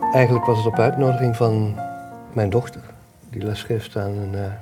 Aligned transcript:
Eigenlijk 0.00 0.44
was 0.44 0.56
het 0.56 0.66
op 0.66 0.78
uitnodiging 0.78 1.36
van 1.36 1.74
mijn 2.32 2.50
dochter, 2.50 2.80
die 3.30 3.42
lesgeeft 3.42 3.96
aan 3.96 4.10
een, 4.10 4.32
uh, 4.32 4.52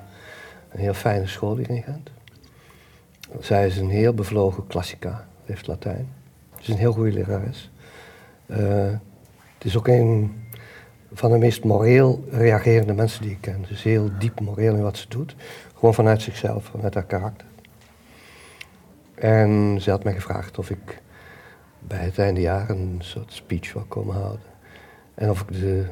een 0.70 0.80
heel 0.80 0.94
fijne 0.94 1.26
school 1.26 1.56
hier 1.56 1.70
in 1.70 1.82
Gent. 1.82 2.10
Zij 3.40 3.66
is 3.66 3.76
een 3.76 3.90
heel 3.90 4.14
bevlogen 4.14 4.66
klassica, 4.66 5.26
heeft 5.44 5.66
Latijn. 5.66 6.08
Ze 6.54 6.60
is 6.60 6.68
een 6.68 6.76
heel 6.76 6.92
goede 6.92 7.12
lerares. 7.12 7.70
Uh, 8.46 8.58
het 9.54 9.64
is 9.64 9.76
ook 9.76 9.88
een 9.88 10.44
van 11.12 11.30
de 11.30 11.38
meest 11.38 11.64
moreel 11.64 12.24
reagerende 12.30 12.94
mensen 12.94 13.22
die 13.22 13.30
ik 13.30 13.40
ken. 13.40 13.64
Ze 13.66 13.72
is 13.72 13.82
heel 13.82 14.10
diep 14.18 14.40
moreel 14.40 14.74
in 14.74 14.82
wat 14.82 14.96
ze 14.96 15.08
doet. 15.08 15.36
Gewoon 15.74 15.94
vanuit 15.94 16.22
zichzelf, 16.22 16.64
vanuit 16.64 16.94
haar 16.94 17.04
karakter. 17.04 17.46
En 19.14 19.78
ze 19.80 19.90
had 19.90 20.04
mij 20.04 20.14
gevraagd 20.14 20.58
of 20.58 20.70
ik 20.70 21.02
bij 21.78 22.04
het 22.04 22.18
einde 22.18 22.40
jaar 22.40 22.70
een 22.70 22.96
soort 22.98 23.32
speech 23.32 23.72
wil 23.72 23.84
komen 23.88 24.14
houden. 24.14 24.55
En 25.16 25.30
of 25.30 25.40
ik 25.40 25.52
de 25.52 25.86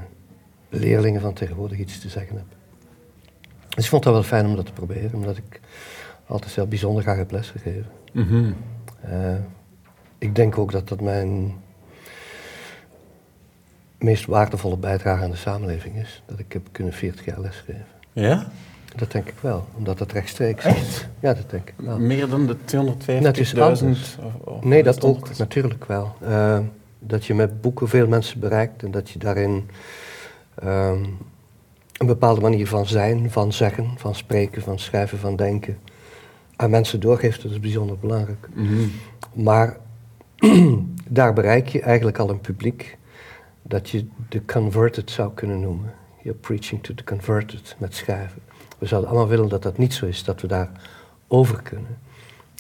leerlingen 0.69 1.21
van 1.21 1.35
tegenwoordig 1.35 1.79
iets 1.79 2.01
te 2.01 2.09
zeggen 2.09 2.37
heb. 2.37 2.47
Dus 3.69 3.85
ik 3.85 3.91
vond 3.91 4.05
het 4.05 4.13
wel 4.13 4.23
fijn 4.23 4.47
om 4.47 4.57
dat 4.57 4.67
te 4.67 4.73
proberen, 4.73 5.15
omdat 5.15 5.37
ik 5.37 5.61
altijd 6.27 6.55
heel 6.55 6.67
bijzonder 6.67 7.03
graag 7.03 7.17
heb 7.17 7.31
lesgegeven. 7.31 7.87
Mm 8.13 8.55
ik 10.19 10.35
denk 10.35 10.59
ook 10.59 10.73
dat 10.73 10.89
dat 10.89 11.01
mijn 11.01 11.55
meest 13.99 14.27
waardevolle 14.27 14.77
bijdrage 14.77 15.25
aan 15.25 15.31
de 15.31 15.37
samenleving 15.37 15.97
is. 15.97 16.23
Dat 16.27 16.39
ik 16.39 16.53
heb 16.53 16.63
kunnen 16.73 16.93
40 16.95 17.25
jaar 17.25 17.41
lesgeven. 17.41 17.87
Ja? 18.13 18.47
Dat 18.97 19.13
denk 19.13 19.29
ik 19.29 19.35
wel, 19.41 19.67
omdat 19.77 19.99
het 19.99 20.13
rechtstreeks 20.13 20.65
is. 20.65 21.07
Ja, 21.21 21.35
dat 21.35 21.51
denk 21.51 21.69
ik 21.69 21.75
wel. 21.77 21.99
Meer 21.99 22.29
dan 22.29 22.47
de 22.47 22.57
250.000? 23.83 24.61
Nee, 24.61 24.83
dat 24.83 25.05
ook, 25.05 25.37
natuurlijk 25.37 25.85
wel. 25.85 26.17
Uh, 26.23 26.59
dat 27.07 27.25
je 27.25 27.35
met 27.35 27.61
boeken 27.61 27.89
veel 27.89 28.07
mensen 28.07 28.41
bereikt 28.41 28.83
en 28.83 28.91
dat 28.91 29.11
je 29.11 29.19
daarin 29.19 29.71
um, 30.65 31.17
een 31.99 32.07
bepaalde 32.07 32.41
manier 32.41 32.67
van 32.67 32.87
zijn, 32.87 33.31
van 33.31 33.53
zeggen, 33.53 33.95
van 33.97 34.15
spreken, 34.15 34.63
van 34.63 34.79
schrijven, 34.79 35.19
van 35.19 35.37
denken 35.37 35.79
aan 36.57 36.71
mensen 36.71 37.01
doorgeeft, 37.01 37.43
dat 37.43 37.51
is 37.51 37.61
bijzonder 37.61 37.99
belangrijk. 37.99 38.49
Mm 38.55 38.67
-hmm. 38.67 38.91
Maar 39.33 39.77
daar 41.09 41.33
bereik 41.33 41.69
je 41.69 41.81
eigenlijk 41.81 42.19
al 42.19 42.31
een 42.31 42.41
publiek 42.41 42.99
dat 43.63 43.91
je 43.91 44.07
de 44.29 44.45
converted 44.45 45.11
zou 45.11 45.35
kunnen 45.35 45.61
noemen. 45.61 45.93
You're 46.23 46.39
preaching 46.39 46.83
to 46.83 46.95
the 46.95 47.05
converted 47.05 47.77
met 47.79 47.95
schrijven. 47.95 48.43
We 48.79 48.87
zouden 48.87 49.11
allemaal 49.11 49.29
willen 49.29 49.49
dat 49.49 49.63
dat 49.63 49.79
niet 49.79 49.95
zo 49.95 50.07
is, 50.07 50.25
dat 50.25 50.41
we 50.41 50.47
daar 50.47 50.71
over 51.29 51.63
kunnen. 51.63 51.99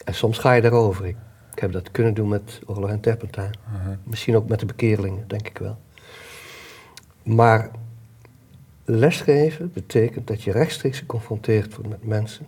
En 0.05 0.15
soms 0.15 0.39
ga 0.39 0.53
je 0.53 0.63
daarover. 0.63 1.07
Ik, 1.07 1.17
ik 1.55 1.61
heb 1.61 1.73
dat 1.73 1.91
kunnen 1.91 2.15
doen 2.15 2.29
met 2.29 2.61
Orlo 2.67 2.87
en 2.87 3.01
Terpentijn. 3.01 3.59
Misschien 4.05 4.37
ook 4.37 4.49
met 4.49 4.61
de 4.61 4.67
bekeerlingen, 4.67 5.29
denk 5.29 5.49
ik 5.49 5.59
wel. 5.59 5.79
Maar 7.23 7.71
lesgeven 8.85 9.73
betekent 9.73 10.27
dat 10.27 10.43
je 10.43 10.53
rechtstreeks 10.53 10.99
geconfronteerd 10.99 11.75
wordt 11.75 11.91
met 11.91 12.07
mensen 12.07 12.47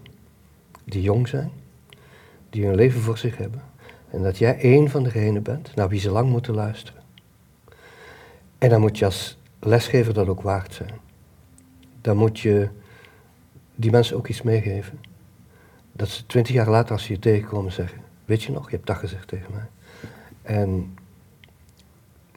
die 0.85 1.03
jong 1.03 1.29
zijn, 1.29 1.51
die 2.51 2.67
hun 2.67 2.75
leven 2.75 3.01
voor 3.01 3.19
zich 3.19 3.37
hebben. 3.37 3.63
En 4.11 4.23
dat 4.23 4.39
jij 4.39 4.59
één 4.59 4.91
van 4.91 5.03
degenen 5.03 5.43
bent 5.43 5.75
naar 5.75 5.89
wie 5.89 6.01
ze 6.01 6.11
lang 6.11 6.31
moeten 6.31 6.55
luisteren. 6.55 7.03
En 8.59 8.69
dan 8.69 8.81
moet 8.81 8.99
je 8.99 9.05
als 9.05 9.39
lesgever 9.59 10.15
dat 10.15 10.29
ook 10.29 10.43
waard 10.43 10.75
zijn. 10.75 10.95
Dan 12.01 12.17
moet 12.17 12.41
je 12.41 12.69
die 13.75 13.91
mensen 13.91 14.17
ook 14.17 14.29
iets 14.29 14.43
meegeven. 14.43 15.01
Dat 15.93 16.09
ze 16.09 16.27
twintig 16.27 16.55
jaar 16.55 16.71
later 16.71 16.93
als 16.93 17.05
ze 17.05 17.13
je 17.13 17.19
tegenkomen 17.19 17.73
zeggen, 17.73 18.01
weet 18.27 18.43
je 18.43 18.53
nog, 18.53 18.71
je 18.71 18.77
hebt 18.77 18.87
dat 18.87 18.97
gezegd 18.97 19.29
tegen 19.29 19.53
mij. 19.53 19.67
En 20.43 20.97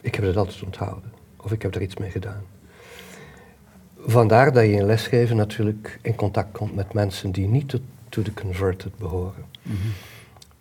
ik 0.01 0.15
heb 0.15 0.23
het 0.23 0.37
altijd 0.37 0.63
onthouden. 0.63 1.11
Of 1.37 1.51
ik 1.51 1.61
heb 1.61 1.75
er 1.75 1.81
iets 1.81 1.97
mee 1.97 2.11
gedaan. 2.11 2.43
Vandaar 4.05 4.53
dat 4.53 4.63
je 4.63 4.71
in 4.71 4.85
lesgeven 4.85 5.35
natuurlijk 5.35 5.99
in 6.01 6.15
contact 6.15 6.51
komt 6.51 6.75
met 6.75 6.93
mensen 6.93 7.31
die 7.31 7.47
niet 7.47 7.69
tot 7.69 7.81
to 8.09 8.21
the 8.21 8.33
converted 8.33 8.97
behoren. 8.97 9.45
Mhm. 9.61 9.77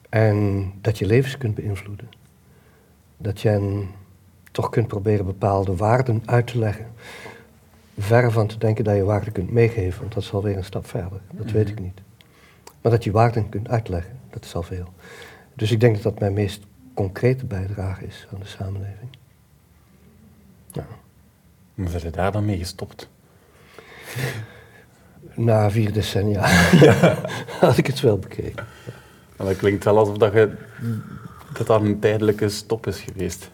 En 0.09 0.71
dat 0.81 0.99
je 0.99 1.07
levens 1.07 1.39
kunt 1.39 1.55
beïnvloeden. 1.55 2.09
Dat 3.17 3.41
je 3.41 3.85
toch 4.53 4.69
kunt 4.69 4.89
proberen 4.89 5.25
bepaalde 5.25 5.77
waarden 5.77 6.23
uit 6.25 6.47
te 6.47 6.59
leggen. 6.59 6.87
Verre 7.99 8.31
van 8.31 8.47
te 8.47 8.59
denken 8.59 8.85
dat 8.85 8.97
je 8.97 9.05
waarden 9.05 9.33
kunt 9.33 9.51
meegeven, 9.51 10.01
want 10.01 10.15
dat 10.15 10.23
is 10.23 10.33
alweer 10.33 10.57
een 10.57 10.65
stap 10.65 10.87
verder. 10.87 11.21
Dat 11.33 11.47
mhm. 11.47 11.55
weet 11.55 11.69
ik 11.69 11.81
niet. 11.81 12.01
Maar 12.81 12.93
dat 12.93 13.05
je 13.05 13.11
waarden 13.11 13.49
kunt 13.49 13.69
uitleggen, 13.69 14.19
dat 14.39 14.49
is 14.49 14.55
al 14.55 14.63
veel. 14.63 14.93
Dus 15.55 15.71
ik 15.71 15.81
denk 15.81 15.95
dat 15.95 16.03
dat 16.03 16.19
mijn 16.19 16.33
meest 16.33 16.63
concrete 16.95 17.45
bijdrage 17.45 18.07
is 18.07 18.27
aan 18.33 18.41
de 18.41 18.47
samenleving. 18.47 19.11
Ja. 20.73 20.87
Maar 21.75 22.01
zijn 22.01 22.13
daar 22.13 22.33
dan 22.33 22.45
mee 22.45 22.59
gestopt? 22.59 23.09
Na 25.35 25.71
vier 25.71 25.93
decennia 25.93 26.49
ja. 26.87 27.19
had 27.61 27.77
ik 27.77 27.87
het 27.87 28.01
wel 28.01 28.19
bekeken. 28.19 28.67
Dat 29.37 29.57
klinkt 29.57 29.85
wel 29.85 29.99
alsof 29.99 30.17
dat, 30.17 30.33
je, 30.33 30.53
dat 31.53 31.67
dat 31.67 31.81
een 31.81 31.99
tijdelijke 31.99 32.49
stop 32.49 32.87
is 32.87 33.01
geweest. 33.01 33.51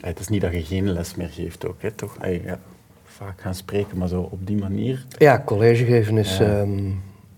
Het 0.00 0.18
is 0.18 0.28
niet 0.28 0.40
dat 0.40 0.52
je 0.52 0.64
geen 0.64 0.92
les 0.92 1.14
meer 1.14 1.28
geeft 1.28 1.66
ook, 1.66 1.82
hè, 1.82 1.90
toch? 1.90 2.16
Ja, 2.26 2.58
vaak 3.04 3.40
gaan 3.40 3.54
spreken, 3.54 3.98
maar 3.98 4.08
zo 4.08 4.20
op 4.20 4.46
die 4.46 4.56
manier. 4.56 5.06
Ja, 5.18 5.42
college 5.44 5.84
geven 5.84 6.18
is, 6.18 6.40
ehm, 6.40 6.90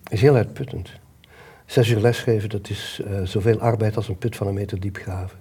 is 0.08 0.20
heel 0.20 0.34
uitputtend. 0.34 0.90
Zes 1.68 1.88
uur 1.88 2.00
lesgeven, 2.00 2.48
dat 2.48 2.70
is 2.70 3.00
uh, 3.04 3.22
zoveel 3.22 3.60
arbeid 3.60 3.96
als 3.96 4.08
een 4.08 4.18
put 4.18 4.36
van 4.36 4.46
een 4.46 4.54
meter 4.54 4.80
diep 4.80 4.96
graven. 4.96 5.38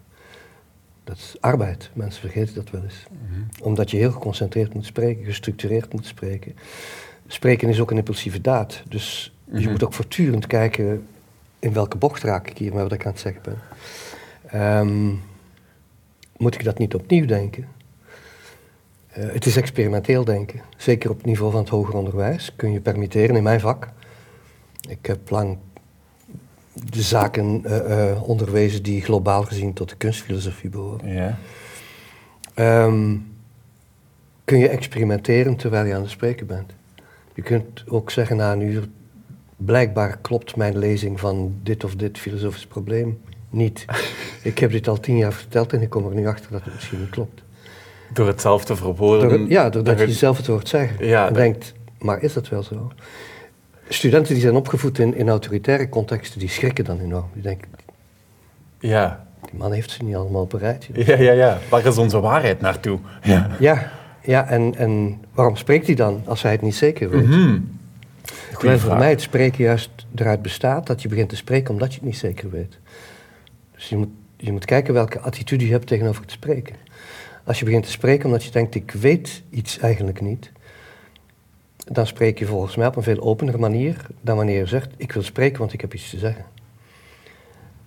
Dat 1.03 1.17
is 1.17 1.35
arbeid. 1.39 1.89
Mensen 1.93 2.21
vergeten 2.21 2.55
dat 2.55 2.69
wel 2.69 2.83
eens. 2.83 3.05
Mhm. 3.09 3.63
Omdat 3.67 3.91
je 3.91 3.97
heel 3.97 4.11
geconcentreerd 4.11 4.73
moet 4.73 4.85
spreken, 4.85 5.25
gestructureerd 5.25 5.93
moet 5.93 6.05
spreken. 6.05 6.55
Spreken 7.27 7.69
is 7.69 7.79
ook 7.79 7.91
een 7.91 7.97
impulsieve 7.97 8.41
daad. 8.41 8.83
Dus 8.87 9.33
je 9.51 9.59
mhm. 9.59 9.69
moet 9.69 9.83
ook 9.83 9.93
voortdurend 9.93 10.47
kijken 10.47 11.07
in 11.59 11.73
welke 11.73 11.97
bocht 11.97 12.23
raak 12.23 12.49
ik 12.49 12.57
hier 12.57 12.73
met 12.73 12.83
wat 12.83 12.91
ik 12.91 13.05
aan 13.05 13.11
het 13.11 13.21
zeggen 13.21 13.41
ben. 13.41 13.59
Ehm, 14.47 15.13
moet 16.37 16.55
ik 16.55 16.63
dat 16.63 16.77
niet 16.77 16.95
opnieuw 16.95 17.25
denken? 17.25 17.67
Uh, 19.17 19.31
het 19.31 19.45
is 19.45 19.57
experimenteel 19.57 20.23
denken. 20.23 20.61
Zeker 20.77 21.09
op 21.09 21.17
het 21.17 21.25
niveau 21.25 21.51
van 21.51 21.59
het 21.59 21.69
hoger 21.69 21.93
onderwijs 21.93 22.55
kun 22.55 22.71
je 22.71 22.81
permitteren 22.81 23.35
in 23.35 23.43
mijn 23.43 23.59
vak. 23.59 23.89
Ik 24.89 25.05
heb 25.05 25.29
lang 25.29 25.57
de 26.89 27.01
zaken 27.01 27.63
uh, 27.65 27.89
uh, 27.89 28.29
onderwezen 28.29 28.83
die 28.83 29.01
globaal 29.01 29.43
gezien 29.43 29.73
tot 29.73 29.89
de 29.89 29.95
kunstfilosofie 29.95 30.69
behoren. 30.69 31.13
Ja. 31.13 31.37
Um, 32.85 33.35
kun 34.43 34.57
je 34.57 34.69
experimenteren 34.69 35.55
terwijl 35.55 35.85
je 35.85 35.93
aan 35.93 36.01
het 36.01 36.09
spreken 36.09 36.47
bent. 36.47 36.73
Je 37.33 37.41
kunt 37.41 37.83
ook 37.87 38.11
zeggen 38.11 38.37
na 38.37 38.51
een 38.51 38.61
uur, 38.61 38.87
blijkbaar 39.57 40.17
klopt 40.17 40.55
mijn 40.55 40.77
lezing 40.77 41.19
van 41.19 41.55
dit 41.63 41.83
of 41.83 41.95
dit 41.95 42.17
filosofisch 42.17 42.67
probleem 42.67 43.19
niet. 43.49 43.85
ik 44.43 44.59
heb 44.59 44.71
dit 44.71 44.87
al 44.87 44.99
tien 44.99 45.17
jaar 45.17 45.33
verteld 45.33 45.73
en 45.73 45.81
ik 45.81 45.89
kom 45.89 46.07
er 46.07 46.15
nu 46.15 46.27
achter 46.27 46.51
dat 46.51 46.63
het 46.63 46.73
misschien 46.73 46.99
niet 46.99 47.09
klopt. 47.09 47.43
Door 48.13 48.27
het 48.27 48.41
zelf 48.41 48.65
te 48.65 48.75
verwoorden? 48.75 49.49
ja, 49.49 49.69
doordat 49.69 49.99
je 49.99 50.11
zelf 50.11 50.37
het 50.37 50.47
hoort 50.47 50.67
zeggen. 50.67 51.05
Ja, 51.05 51.27
en 51.27 51.33
denkt, 51.33 51.73
maar 51.99 52.21
is 52.21 52.33
dat 52.33 52.49
wel 52.49 52.63
zo? 52.63 52.91
Studenten 53.89 54.33
die 54.33 54.41
zijn 54.41 54.55
opgevoed 54.55 54.99
in, 54.99 55.15
in 55.15 55.29
autoritaire 55.29 55.89
contexten, 55.89 56.39
die 56.39 56.49
schrikken 56.49 56.85
dan 56.85 56.99
enorm. 56.99 57.29
Die 57.33 57.41
denken, 57.41 57.67
ja. 58.79 59.25
die 59.41 59.59
man 59.59 59.71
heeft 59.71 59.91
ze 59.91 60.03
niet 60.03 60.15
allemaal 60.15 60.45
bereid. 60.45 60.87
Ja, 60.93 61.15
ja, 61.17 61.31
ja. 61.31 61.57
Waar 61.69 61.85
is 61.85 61.97
onze 61.97 62.19
waarheid 62.19 62.61
naartoe? 62.61 62.99
Ja, 63.23 63.49
ja, 63.59 63.91
ja 64.21 64.47
en, 64.47 64.75
en 64.75 65.21
waarom 65.33 65.55
spreekt 65.55 65.85
hij 65.85 65.95
dan 65.95 66.21
als 66.25 66.41
hij 66.41 66.51
het 66.51 66.61
niet 66.61 66.75
zeker 66.75 67.09
weet? 67.09 67.27
Mm 67.27 67.75
Terwijl 68.57 68.79
voor 68.79 68.97
mij 68.97 69.09
het 69.09 69.21
spreken 69.21 69.63
juist 69.63 69.89
eruit 70.15 70.41
bestaat 70.41 70.87
dat 70.87 71.01
je 71.01 71.07
begint 71.07 71.29
te 71.29 71.35
spreken 71.35 71.73
omdat 71.73 71.89
je 71.93 71.95
het 71.99 72.05
niet 72.05 72.17
zeker 72.17 72.49
weet. 72.49 72.79
Dus 73.75 73.89
je 73.89 73.97
moet, 73.97 74.09
je 74.37 74.51
moet 74.51 74.65
kijken 74.65 74.93
welke 74.93 75.19
attitude 75.19 75.65
je 75.65 75.71
hebt 75.71 75.87
tegenover 75.87 76.21
het 76.21 76.31
spreken. 76.31 76.75
Als 77.43 77.59
je 77.59 77.65
begint 77.65 77.83
te 77.83 77.91
spreken 77.91 78.25
omdat 78.25 78.43
je 78.43 78.51
denkt, 78.51 78.75
ik 78.75 78.91
weet 78.91 79.43
iets 79.49 79.79
eigenlijk 79.79 80.21
niet, 80.21 80.51
dan 81.91 82.07
spreek 82.07 82.39
je 82.39 82.45
volgens 82.45 82.75
mij 82.75 82.87
op 82.87 82.95
een 82.95 83.03
veel 83.03 83.19
openere 83.19 83.57
manier 83.57 84.05
dan 84.21 84.35
wanneer 84.35 84.57
je 84.57 84.65
zegt, 84.65 84.93
ik 84.97 85.11
wil 85.11 85.23
spreken 85.23 85.59
want 85.59 85.73
ik 85.73 85.81
heb 85.81 85.93
iets 85.93 86.09
te 86.09 86.17
zeggen. 86.17 86.45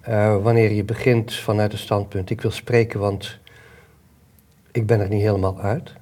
Uh, 0.08 0.43
wanneer 0.43 0.73
je 0.73 0.85
begint 0.85 1.35
vanuit 1.35 1.73
het 1.73 1.81
standpunt, 1.81 2.31
ik 2.31 2.41
wil 2.41 2.50
spreken 2.50 3.00
want 3.00 3.38
ik 4.73 4.87
ben 4.87 5.00
er 5.00 5.08
niet 5.08 5.23
helemaal 5.23 5.61
uit, 5.61 5.93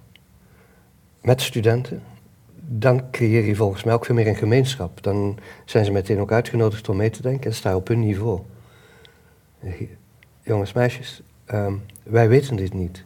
met 1.20 1.40
studenten, 1.40 2.02
dan 2.70 3.10
creëer 3.10 3.44
je 3.44 3.56
volgens 3.56 3.84
mij 3.84 3.94
ook 3.94 4.04
veel 4.04 4.14
meer 4.14 4.26
een 4.26 4.36
gemeenschap. 4.36 5.02
Dan 5.02 5.38
zijn 5.64 5.84
ze 5.84 5.92
meteen 5.92 6.20
ook 6.20 6.32
uitgenodigd 6.32 6.88
om 6.88 6.96
mee 6.96 7.10
te 7.10 7.22
denken 7.22 7.50
en 7.50 7.56
sta 7.56 7.70
je 7.70 7.76
op 7.76 7.88
hun 7.88 8.00
niveau. 8.00 8.40
Jongens, 10.42 10.72
meisjes, 10.72 11.22
ehm, 11.44 11.74
wij 12.02 12.28
weten 12.28 12.56
dit 12.56 12.74
niet. 12.74 13.04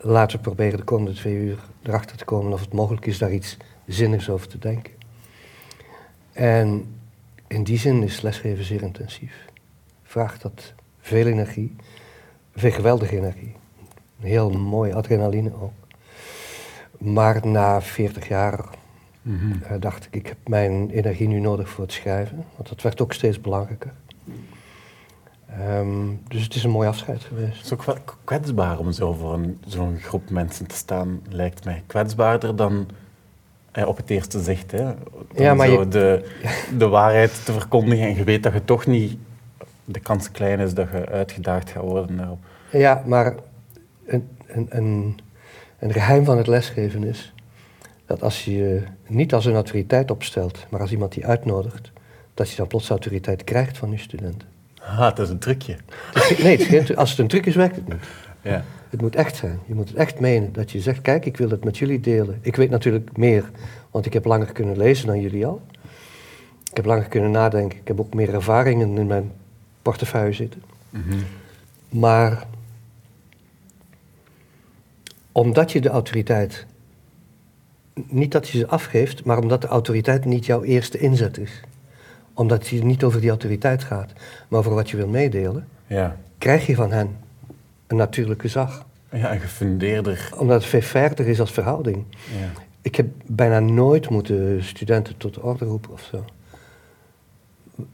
Laten 0.00 0.36
we 0.36 0.42
proberen 0.42 0.78
de 0.78 0.84
komende 0.84 1.12
twee 1.18 1.34
uur 1.34 1.58
erachter 1.82 2.16
te 2.16 2.24
komen 2.24 2.52
of 2.52 2.60
het 2.60 2.72
mogelijk 2.72 3.06
is 3.06 3.18
daar 3.18 3.32
iets 3.32 3.56
zinnigs 3.86 4.30
over 4.30 4.48
te 4.48 4.58
denken. 4.58 4.92
En 6.32 6.94
in 7.46 7.64
die 7.64 7.78
zin 7.78 8.02
is 8.02 8.20
lesgeven 8.20 8.64
zeer 8.64 8.82
intensief. 8.82 9.44
Vraagt 10.02 10.42
dat 10.42 10.72
veel 11.00 11.26
energie, 11.26 11.76
veel 12.54 12.70
geweldige 12.70 13.16
energie. 13.16 13.54
Heel 14.20 14.50
mooi 14.50 14.92
adrenaline 14.92 15.52
ook. 15.60 15.72
Maar 16.98 17.46
na 17.46 17.80
40 17.82 18.28
jaar 18.28 18.64
Mhm. 19.22 19.62
eh, 19.62 19.80
dacht 19.80 20.06
ik, 20.06 20.14
ik 20.14 20.26
heb 20.26 20.36
mijn 20.46 20.90
energie 20.90 21.28
nu 21.28 21.40
nodig 21.40 21.68
voor 21.68 21.84
het 21.84 21.92
schrijven. 21.92 22.44
Want 22.56 22.68
dat 22.68 22.82
werd 22.82 23.00
ook 23.00 23.12
steeds 23.12 23.40
belangrijker. 23.40 23.92
Ehm, 25.48 26.06
dus 26.28 26.42
het 26.42 26.54
is 26.54 26.64
een 26.64 26.70
mooi 26.70 26.88
afscheid 26.88 27.22
geweest. 27.22 27.56
Het 27.56 27.64
is 27.64 27.72
ook 27.72 27.84
wel 27.84 27.96
kwetsbaar 28.24 28.78
om 28.78 28.92
zo 28.92 29.12
voor 29.12 29.40
zo'n 29.66 29.98
groep 30.00 30.30
mensen 30.30 30.66
te 30.66 30.74
staan, 30.74 31.20
lijkt 31.30 31.64
mij. 31.64 31.82
Kwetsbaarder 31.86 32.56
dan 32.56 32.88
eh, 33.72 33.86
op 33.88 33.96
het 33.96 34.10
eerste 34.10 34.42
zicht. 34.42 34.70
Hè. 34.70 34.92
Ja, 35.34 35.54
maar 35.54 35.66
zo 35.68 35.80
je- 35.80 35.88
de, 35.88 36.30
de 36.78 36.88
waarheid 36.88 37.44
te 37.44 37.52
verkondigen 37.52 38.06
en 38.06 38.14
je 38.16 38.24
weet 38.24 38.42
dat 38.42 38.52
je 38.52 38.64
toch 38.64 38.86
niet... 38.86 39.16
De 39.84 40.00
kans 40.00 40.30
klein 40.30 40.60
is 40.60 40.74
dat 40.74 40.88
je 40.92 41.06
uitgedaagd 41.06 41.70
gaat 41.70 41.82
worden 41.82 42.16
daarop. 42.16 42.38
Ja, 42.72 43.02
maar 43.06 43.34
een, 44.06 44.28
een, 44.46 44.66
een, 44.70 45.18
een 45.78 45.92
geheim 45.92 46.24
van 46.24 46.36
het 46.36 46.46
lesgeven 46.46 47.04
is 47.04 47.32
dat 48.06 48.22
als 48.22 48.44
je 48.44 48.52
je 48.56 48.82
niet 49.06 49.34
als 49.34 49.44
een 49.44 49.54
autoriteit 49.54 50.10
opstelt, 50.10 50.66
maar 50.68 50.80
als 50.80 50.90
iemand 50.92 51.12
die 51.12 51.26
uitnodigt, 51.26 51.90
dat 52.34 52.50
je 52.50 52.56
dan 52.56 52.66
plots 52.66 52.88
autoriteit 52.90 53.44
krijgt 53.44 53.78
van 53.78 53.90
je 53.90 53.98
studenten. 53.98 54.48
Ah, 54.88 55.06
het 55.08 55.18
is 55.18 55.28
een 55.28 55.38
trucje. 55.38 55.76
Het 56.12 56.30
is- 56.30 56.42
nee, 56.42 56.56
het 56.56 56.66
geen 56.66 56.96
als 56.96 57.10
het 57.10 57.18
een 57.18 57.28
truc 57.28 57.46
is, 57.46 57.54
werkt 57.54 57.76
het 57.76 57.88
niet. 57.88 58.04
Ja. 58.42 58.64
Het 58.90 59.00
moet 59.00 59.16
echt 59.16 59.36
zijn. 59.36 59.58
Je 59.66 59.74
moet 59.74 59.88
het 59.88 59.96
echt 59.96 60.20
menen. 60.20 60.52
Dat 60.52 60.70
je 60.70 60.80
zegt, 60.80 61.02
kijk, 61.02 61.24
ik 61.26 61.36
wil 61.36 61.50
het 61.50 61.64
met 61.64 61.78
jullie 61.78 62.00
delen. 62.00 62.38
Ik 62.40 62.56
weet 62.56 62.70
natuurlijk 62.70 63.16
meer, 63.16 63.50
want 63.90 64.06
ik 64.06 64.12
heb 64.12 64.24
langer 64.24 64.52
kunnen 64.52 64.76
lezen 64.76 65.06
dan 65.06 65.20
jullie 65.20 65.46
al. 65.46 65.62
Ik 66.70 66.76
heb 66.76 66.84
langer 66.84 67.08
kunnen 67.08 67.30
nadenken. 67.30 67.78
Ik 67.78 67.88
heb 67.88 68.00
ook 68.00 68.14
meer 68.14 68.34
ervaringen 68.34 68.96
in 68.98 69.06
mijn 69.06 69.32
portefeuille 69.82 70.32
zitten. 70.32 70.62
Mhm. 70.90 71.16
Maar 71.88 72.46
omdat 75.32 75.72
je 75.72 75.80
de 75.80 75.88
autoriteit, 75.88 76.66
niet 77.94 78.32
dat 78.32 78.48
je 78.48 78.58
ze 78.58 78.66
afgeeft, 78.66 79.24
maar 79.24 79.38
omdat 79.38 79.60
de 79.60 79.66
autoriteit 79.66 80.24
niet 80.24 80.46
jouw 80.46 80.62
eerste 80.62 80.98
inzet 80.98 81.38
is. 81.38 81.60
Omdat 82.38 82.68
het 82.68 82.82
niet 82.84 83.04
over 83.04 83.20
die 83.20 83.28
autoriteit 83.30 83.84
gaat, 83.84 84.12
maar 84.48 84.58
over 84.58 84.74
wat 84.74 84.90
je 84.90 84.96
wil 84.96 85.08
meedelen, 85.08 85.68
Ja. 85.86 86.16
krijg 86.38 86.66
je 86.66 86.74
van 86.74 86.90
hen 86.92 87.16
een 87.86 87.96
natuurlijk 87.96 88.40
gezag. 88.40 88.86
ja, 89.12 89.30
en 89.30 89.40
gefundeerder. 89.40 90.30
Omdat 90.36 90.60
het 90.60 90.70
veel 90.70 90.80
verder 90.80 91.28
is 91.28 91.40
als 91.40 91.50
verhouding. 91.52 92.04
Ja. 92.38 92.62
Ik 92.82 92.94
heb 92.94 93.06
bijna 93.26 93.58
nooit 93.60 94.10
moeten 94.10 94.64
studenten 94.64 95.16
tot 95.16 95.34
de 95.34 95.42
orde 95.42 95.64
roepen 95.64 95.92
of 95.92 96.08
zo. 96.10 96.24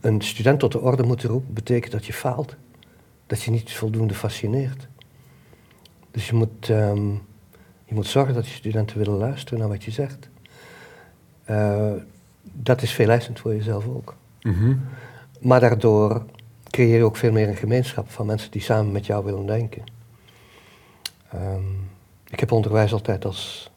Een 0.01 0.21
student 0.21 0.59
tot 0.59 0.73
de 0.73 0.81
orde 0.81 1.03
moeten 1.03 1.29
roepen 1.29 1.55
betekent 1.55 1.93
dat 1.93 2.07
je 2.07 2.13
faalt. 2.13 2.55
Dat 3.27 3.43
je 3.43 3.51
niet 3.51 3.73
voldoende 3.73 4.15
fascineert. 4.15 4.89
Dus 6.11 6.29
je 6.29 6.35
moet, 6.35 6.69
ehm, 6.71 7.07
je 7.85 7.95
moet 7.95 8.07
zorgen 8.07 8.35
dat 8.35 8.47
je 8.49 8.55
studenten 8.55 8.99
willen 8.99 9.17
luisteren 9.19 9.59
naar 9.59 9.69
wat 9.69 9.85
je 9.85 9.91
zegt. 9.91 10.29
Eh, 11.45 11.93
dat 12.43 12.83
is 12.83 12.93
veel 12.93 13.09
eisend 13.09 13.41
voor 13.41 13.55
jezelf 13.55 13.87
ook. 13.87 14.15
Maar 15.41 15.61
daardoor 15.61 16.25
creëer 16.71 16.97
je 16.97 17.05
ook 17.05 17.17
veel 17.17 17.33
meer 17.33 17.49
een 17.49 17.57
gemeenschap 17.57 18.11
van 18.11 18.27
mensen 18.27 18.51
die 18.51 18.63
samen 18.63 18.93
met 18.93 19.07
jou 19.07 19.25
willen 19.25 19.47
denken. 19.47 19.83
Ehm, 21.31 21.73
ik 22.31 22.41
heb 22.41 22.53
onderwijs 22.53 22.93
altijd 22.93 23.25
als 23.25 23.71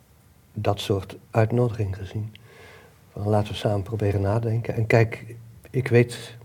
dat 0.53 0.79
soort 0.79 1.17
uitnodiging 1.31 1.95
gezien. 1.95 2.35
Van 3.11 3.27
laten 3.27 3.51
we 3.51 3.57
samen 3.57 3.81
proberen 3.81 4.21
nadenken. 4.21 4.75
En 4.75 4.87
kijk, 4.87 5.35
ik 5.69 5.87
weet 5.87 6.37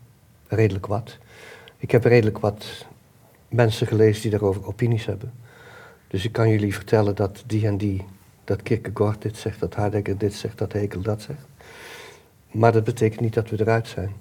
redelijk 0.48 0.86
wat. 0.86 1.18
Ik 1.76 1.90
heb 1.90 2.04
redelijk 2.04 2.38
wat 2.38 2.86
mensen 3.48 3.86
gelezen 3.86 4.22
die 4.22 4.30
daarover 4.30 4.66
opinies 4.66 5.06
hebben. 5.06 5.32
Dus 6.08 6.24
ik 6.24 6.32
kan 6.32 6.48
jullie 6.48 6.74
vertellen 6.74 7.14
dat 7.14 7.42
die 7.46 7.66
en 7.66 7.76
die, 7.76 8.04
dat 8.44 8.62
Kierkegaard 8.62 9.22
dit 9.22 9.36
zegt, 9.36 9.60
dat 9.60 9.74
Heidegger 9.74 10.18
dit 10.18 10.34
zegt, 10.34 10.58
dat 10.58 10.72
Hegel 10.72 11.00
dat 11.00 11.22
zegt. 11.22 11.46
Maar 12.52 12.72
dat 12.72 12.84
betekent 12.84 13.20
niet 13.20 13.34
dat 13.34 13.50
we 13.50 13.60
eruit 13.60 13.88
zijn. 13.88 14.12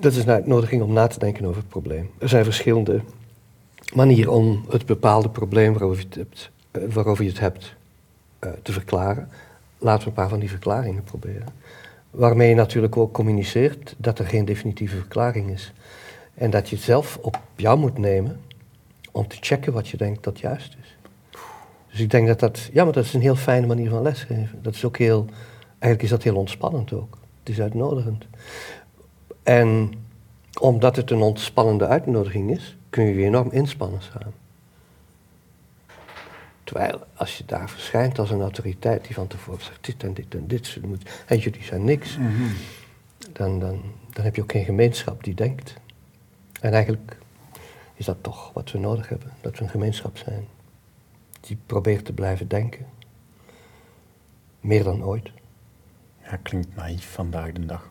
Dat 0.00 0.12
is 0.12 0.18
een 0.18 0.30
uitnodiging 0.30 0.82
om 0.82 0.92
na 0.92 1.06
te 1.06 1.18
denken 1.18 1.44
over 1.44 1.60
het 1.60 1.68
probleem. 1.68 2.10
Er 2.18 2.28
zijn 2.28 2.44
verschillende 2.44 3.00
manieren 3.94 4.32
om 4.32 4.64
het 4.70 4.86
bepaalde 4.86 5.28
probleem 5.28 5.72
waarover 5.72 5.98
je 5.98 6.06
het 6.06 6.14
hebt, 6.14 6.50
eh, 6.70 6.82
waarover 6.94 7.24
je 7.24 7.30
het 7.30 7.40
hebt 7.40 7.74
eh, 8.38 8.50
te 8.62 8.72
verklaren. 8.72 9.28
Laten 9.78 10.02
we 10.02 10.08
een 10.08 10.14
paar 10.14 10.28
van 10.28 10.38
die 10.38 10.48
verklaringen 10.48 11.04
proberen. 11.04 11.46
Waarmee 12.10 12.48
je 12.48 12.54
natuurlijk 12.54 12.96
ook 12.96 13.12
communiceert 13.12 13.94
dat 13.98 14.18
er 14.18 14.26
geen 14.26 14.44
definitieve 14.44 14.96
verklaring 14.96 15.50
is. 15.50 15.72
En 16.34 16.50
dat 16.50 16.68
je 16.68 16.76
het 16.76 16.84
zelf 16.84 17.18
op 17.22 17.40
jou 17.56 17.78
moet 17.78 17.98
nemen 17.98 18.40
om 19.12 19.28
te 19.28 19.36
checken 19.40 19.72
wat 19.72 19.88
je 19.88 19.96
denkt 19.96 20.24
dat 20.24 20.38
juist 20.38 20.76
is. 20.82 20.96
Dus 21.90 22.00
ik 22.00 22.10
denk 22.10 22.26
dat 22.26 22.40
dat, 22.40 22.68
ja, 22.72 22.84
maar 22.84 22.92
dat 22.92 23.04
is 23.04 23.14
een 23.14 23.20
heel 23.20 23.36
fijne 23.36 23.66
manier 23.66 23.90
van 23.90 24.02
lesgeven. 24.02 24.58
Dat 24.62 24.74
is 24.74 24.84
ook 24.84 24.96
heel, 24.96 25.26
eigenlijk 25.86 26.02
is 26.02 26.10
dat 26.10 26.22
heel 26.22 26.40
ontspannend 26.40 26.92
ook. 26.92 27.18
Het 27.38 27.48
is 27.48 27.60
uitnodigend. 27.60 28.26
En 29.42 29.92
omdat 30.60 30.96
het 30.96 31.10
een 31.10 31.20
ontspannende 31.20 31.86
uitnodiging 31.86 32.50
is, 32.50 32.76
kun 32.90 33.04
je 33.04 33.14
je 33.14 33.24
enorm 33.24 33.50
inspannen 33.50 34.02
samen. 34.02 34.34
Terwijl 36.64 37.00
als 37.14 37.38
je 37.38 37.44
daar 37.44 37.70
verschijnt 37.70 38.18
als 38.18 38.30
een 38.30 38.40
autoriteit 38.40 39.04
die 39.04 39.14
van 39.14 39.26
tevoren 39.26 39.62
zegt 39.64 39.84
dit 39.84 40.02
en 40.02 40.14
dit 40.14 40.34
en 40.34 40.46
dit, 40.46 40.78
moet- 40.82 41.10
en 41.26 41.38
jullie 41.38 41.62
zijn 41.62 41.84
niks, 41.84 42.16
Mhm. 42.16 42.42
dan, 43.32 43.58
dan, 43.58 43.80
dan 44.12 44.24
heb 44.24 44.36
je 44.36 44.42
ook 44.42 44.52
geen 44.52 44.64
gemeenschap 44.64 45.24
die 45.24 45.34
denkt. 45.34 45.74
En 46.60 46.72
eigenlijk 46.72 47.18
is 47.94 48.04
dat 48.06 48.16
toch 48.20 48.50
wat 48.52 48.70
we 48.70 48.78
nodig 48.78 49.08
hebben, 49.08 49.32
dat 49.40 49.58
we 49.58 49.64
een 49.64 49.70
gemeenschap 49.70 50.16
zijn 50.18 50.46
die 51.40 51.58
probeert 51.66 52.04
te 52.04 52.12
blijven 52.12 52.48
denken. 52.48 52.86
Meer 54.60 54.84
dan 54.84 55.04
ooit. 55.04 55.30
Ja, 56.30 56.36
klinkt 56.42 56.74
naïef 56.74 57.12
vandaag 57.12 57.52
de 57.52 57.66
dag. 57.66 57.90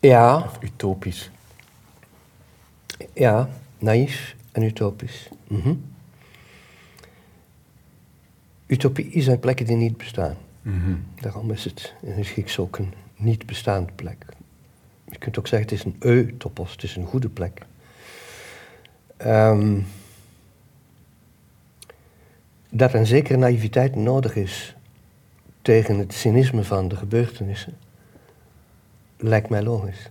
Ja, 0.00 0.36
Of 0.38 0.62
utopisch. 0.62 1.30
ja, 3.12 3.48
naïef 3.78 4.36
en 4.52 4.62
utopisch. 4.62 5.28
Mhm. 5.48 5.74
Utopie 8.66 9.22
zijn 9.22 9.38
plekken 9.40 9.66
die 9.66 9.76
niet 9.76 9.96
bestaan. 9.96 10.36
Mhm. 10.62 10.94
Daarom 11.20 11.50
is 11.50 11.64
het 11.64 11.94
in 12.02 12.12
het 12.12 12.26
Grieks 12.26 12.58
ook 12.58 12.78
een 12.78 12.94
niet 13.16 13.46
bestaande 13.46 13.92
plek. 13.92 14.24
Je 15.10 15.18
kunt 15.18 15.38
ook 15.38 15.46
zeggen 15.46 15.68
het 15.70 15.78
is 15.78 15.84
een 15.84 15.96
eutopos, 15.98 16.72
het 16.72 16.82
is 16.82 16.96
een 16.96 17.06
goede 17.06 17.28
plek. 17.28 17.66
Ehm, 19.16 19.80
dat 22.70 22.94
een 22.94 23.06
zekere 23.06 23.38
naïviteit 23.38 23.94
nodig 23.96 24.36
is 24.36 24.76
tegen 25.62 25.98
het 25.98 26.12
cynisme 26.12 26.64
van 26.64 26.88
de 26.88 26.96
gebeurtenissen, 26.96 27.76
lijkt 29.16 29.48
mij 29.48 29.62
logisch. 29.62 30.10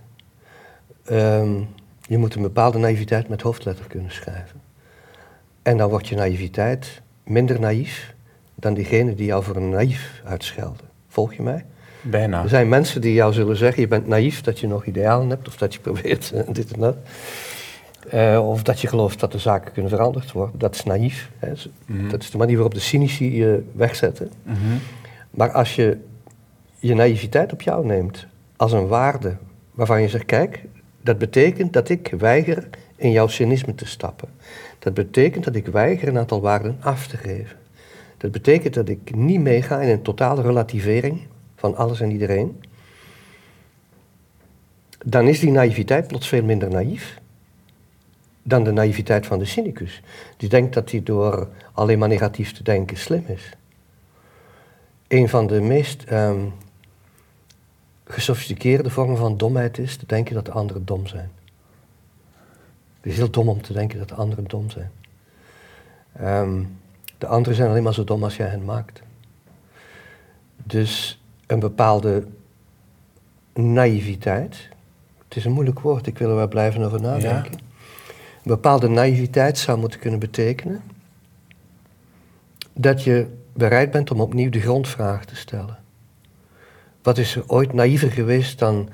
Ehm, 1.04 1.60
je 2.00 2.18
moet 2.18 2.34
een 2.34 2.42
bepaalde 2.42 2.78
naïviteit 2.78 3.28
met 3.28 3.42
hoofdletter 3.42 3.86
kunnen 3.86 4.12
schrijven. 4.12 4.60
En 5.62 5.76
dan 5.76 5.90
wordt 5.90 6.08
je 6.08 6.16
naïviteit 6.16 7.02
minder 7.24 7.60
naïef 7.60 8.14
dan 8.54 8.74
diegene 8.74 9.14
die 9.14 9.26
jou 9.26 9.44
voor 9.44 9.56
een 9.56 9.68
naïef 9.68 10.22
uitschelden. 10.24 10.86
Volg 11.08 11.34
je 11.34 11.42
mij? 11.42 11.64
Bijna. 12.02 12.42
Er 12.42 12.48
zijn 12.48 12.68
mensen 12.68 13.00
die 13.00 13.12
jou 13.12 13.32
zullen 13.32 13.56
zeggen, 13.56 13.82
je 13.82 13.88
bent 13.88 14.06
naïef 14.06 14.40
dat 14.40 14.58
je 14.58 14.66
nog 14.66 14.86
idealen 14.86 15.28
hebt, 15.28 15.48
of 15.48 15.56
dat 15.56 15.74
je 15.74 15.80
probeert 15.90 16.32
eh, 16.32 16.42
dit 16.52 16.72
en 16.72 16.80
dat. 16.80 16.96
Eh, 18.10 18.48
of 18.48 18.62
dat 18.62 18.80
je 18.80 18.88
gelooft 18.88 19.20
dat 19.20 19.32
de 19.32 19.38
zaken 19.38 19.72
kunnen 19.72 19.90
veranderd 19.90 20.32
worden. 20.32 20.58
Dat 20.58 20.74
is 20.74 20.82
naïef. 20.82 21.30
Hè. 21.38 21.52
Mhm. 21.86 22.08
Dat 22.08 22.22
is 22.22 22.30
de 22.30 22.38
manier 22.38 22.54
waarop 22.54 22.74
de 22.74 22.80
cynici 22.80 23.36
je 23.36 23.64
wegzetten. 23.72 24.30
Mhm. 24.42 24.56
Maar 25.34 25.50
als 25.50 25.74
je 25.74 25.98
je 26.78 26.94
naïviteit 26.94 27.52
op 27.52 27.62
jou 27.62 27.86
neemt 27.86 28.26
als 28.56 28.72
een 28.72 28.86
waarde 28.86 29.36
waarvan 29.70 30.02
je 30.02 30.08
zegt, 30.08 30.24
kijk, 30.24 30.64
dat 31.02 31.18
betekent 31.18 31.72
dat 31.72 31.88
ik 31.88 32.14
weiger 32.18 32.68
in 32.96 33.10
jouw 33.10 33.26
cynisme 33.26 33.74
te 33.74 33.86
stappen. 33.86 34.28
Dat 34.78 34.94
betekent 34.94 35.44
dat 35.44 35.54
ik 35.54 35.66
weiger 35.66 36.08
een 36.08 36.18
aantal 36.18 36.40
waarden 36.40 36.76
af 36.80 37.06
te 37.06 37.16
geven. 37.16 37.56
Dat 38.16 38.30
betekent 38.30 38.74
dat 38.74 38.88
ik 38.88 39.14
niet 39.14 39.40
meega 39.40 39.80
in 39.80 39.88
een 39.88 40.02
totale 40.02 40.42
relativering 40.42 41.20
van 41.56 41.76
alles 41.76 42.00
en 42.00 42.10
iedereen. 42.10 42.62
Dan 45.04 45.26
is 45.26 45.40
die 45.40 45.50
naïviteit 45.50 46.06
plots 46.06 46.28
veel 46.28 46.44
minder 46.44 46.70
naïef 46.70 47.20
dan 48.42 48.64
de 48.64 48.72
naïviteit 48.72 49.26
van 49.26 49.38
de 49.38 49.44
cynicus. 49.44 50.02
Die 50.36 50.48
denkt 50.48 50.74
dat 50.74 50.90
hij 50.90 51.02
door 51.02 51.48
alleen 51.72 51.98
maar 51.98 52.08
negatief 52.08 52.52
te 52.52 52.62
denken 52.62 52.96
slim 52.96 53.24
is 53.26 53.56
een 55.12 55.28
van 55.28 55.46
de 55.46 55.60
meest 55.60 56.02
ehm, 56.02 56.40
gesofisticeerde 58.04 58.90
vormen 58.90 59.16
van 59.16 59.36
domheid 59.36 59.78
is 59.78 59.96
te 59.96 60.06
denken 60.06 60.34
dat 60.34 60.44
de 60.44 60.50
anderen 60.50 60.84
dom 60.84 61.06
zijn. 61.06 61.30
Het 63.00 63.12
is 63.12 63.16
heel 63.16 63.30
dom 63.30 63.48
om 63.48 63.62
te 63.62 63.72
denken 63.72 63.98
dat 63.98 64.08
de 64.08 64.14
anderen 64.14 64.44
dom 64.44 64.70
zijn. 64.70 64.90
Ehm, 66.12 66.62
de 67.18 67.26
anderen 67.26 67.54
zijn 67.54 67.68
alleen 67.68 67.82
maar 67.82 67.94
zo 67.94 68.04
dom 68.04 68.24
als 68.24 68.36
jij 68.36 68.46
hen 68.46 68.64
maakt. 68.64 69.02
Dus 70.56 71.22
een 71.46 71.60
bepaalde 71.60 72.26
naïviteit, 73.54 74.68
het 75.24 75.36
is 75.36 75.44
een 75.44 75.52
moeilijk 75.52 75.80
woord, 75.80 76.06
ik 76.06 76.18
wil 76.18 76.28
er 76.28 76.36
wel 76.36 76.48
blijven 76.48 76.82
over 76.82 77.00
nadenken. 77.00 77.52
Een 77.52 77.60
bepaalde 78.42 78.88
naïviteit 78.88 79.58
zou 79.58 79.78
moeten 79.78 80.00
kunnen 80.00 80.18
betekenen 80.18 80.82
dat 82.72 83.04
je 83.04 83.40
bereid 83.52 83.90
bent 83.90 84.10
om 84.10 84.20
opnieuw 84.20 84.50
de 84.50 84.60
grondvraag 84.60 85.24
te 85.24 85.36
stellen. 85.36 85.78
Wat 87.02 87.18
is 87.18 87.36
er 87.36 87.44
ooit 87.46 87.72
naïver 87.72 88.10
geweest 88.10 88.58
dan 88.58 88.88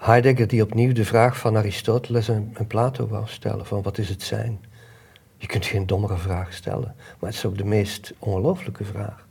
Heidegger 0.00 0.46
die 0.46 0.62
opnieuw 0.62 0.92
de 0.92 1.04
vraag 1.04 1.38
van 1.38 1.56
Aristoteles 1.56 2.28
en, 2.28 2.54
Plato 2.66 3.06
wou 3.08 3.24
stellen, 3.26 3.66
van 3.66 3.82
wat 3.82 3.98
is 3.98 4.08
het 4.08 4.22
zijn? 4.22 4.60
Je 5.36 5.46
kunt 5.46 5.66
geen 5.66 5.86
dommere 5.86 6.16
vraag 6.16 6.52
stellen, 6.52 6.94
maar 6.96 7.30
het 7.30 7.38
is 7.38 7.44
ook 7.44 7.58
de 7.58 7.64
meest 7.64 8.12
ongelooflijke 8.18 8.84
vraag. 8.84 9.26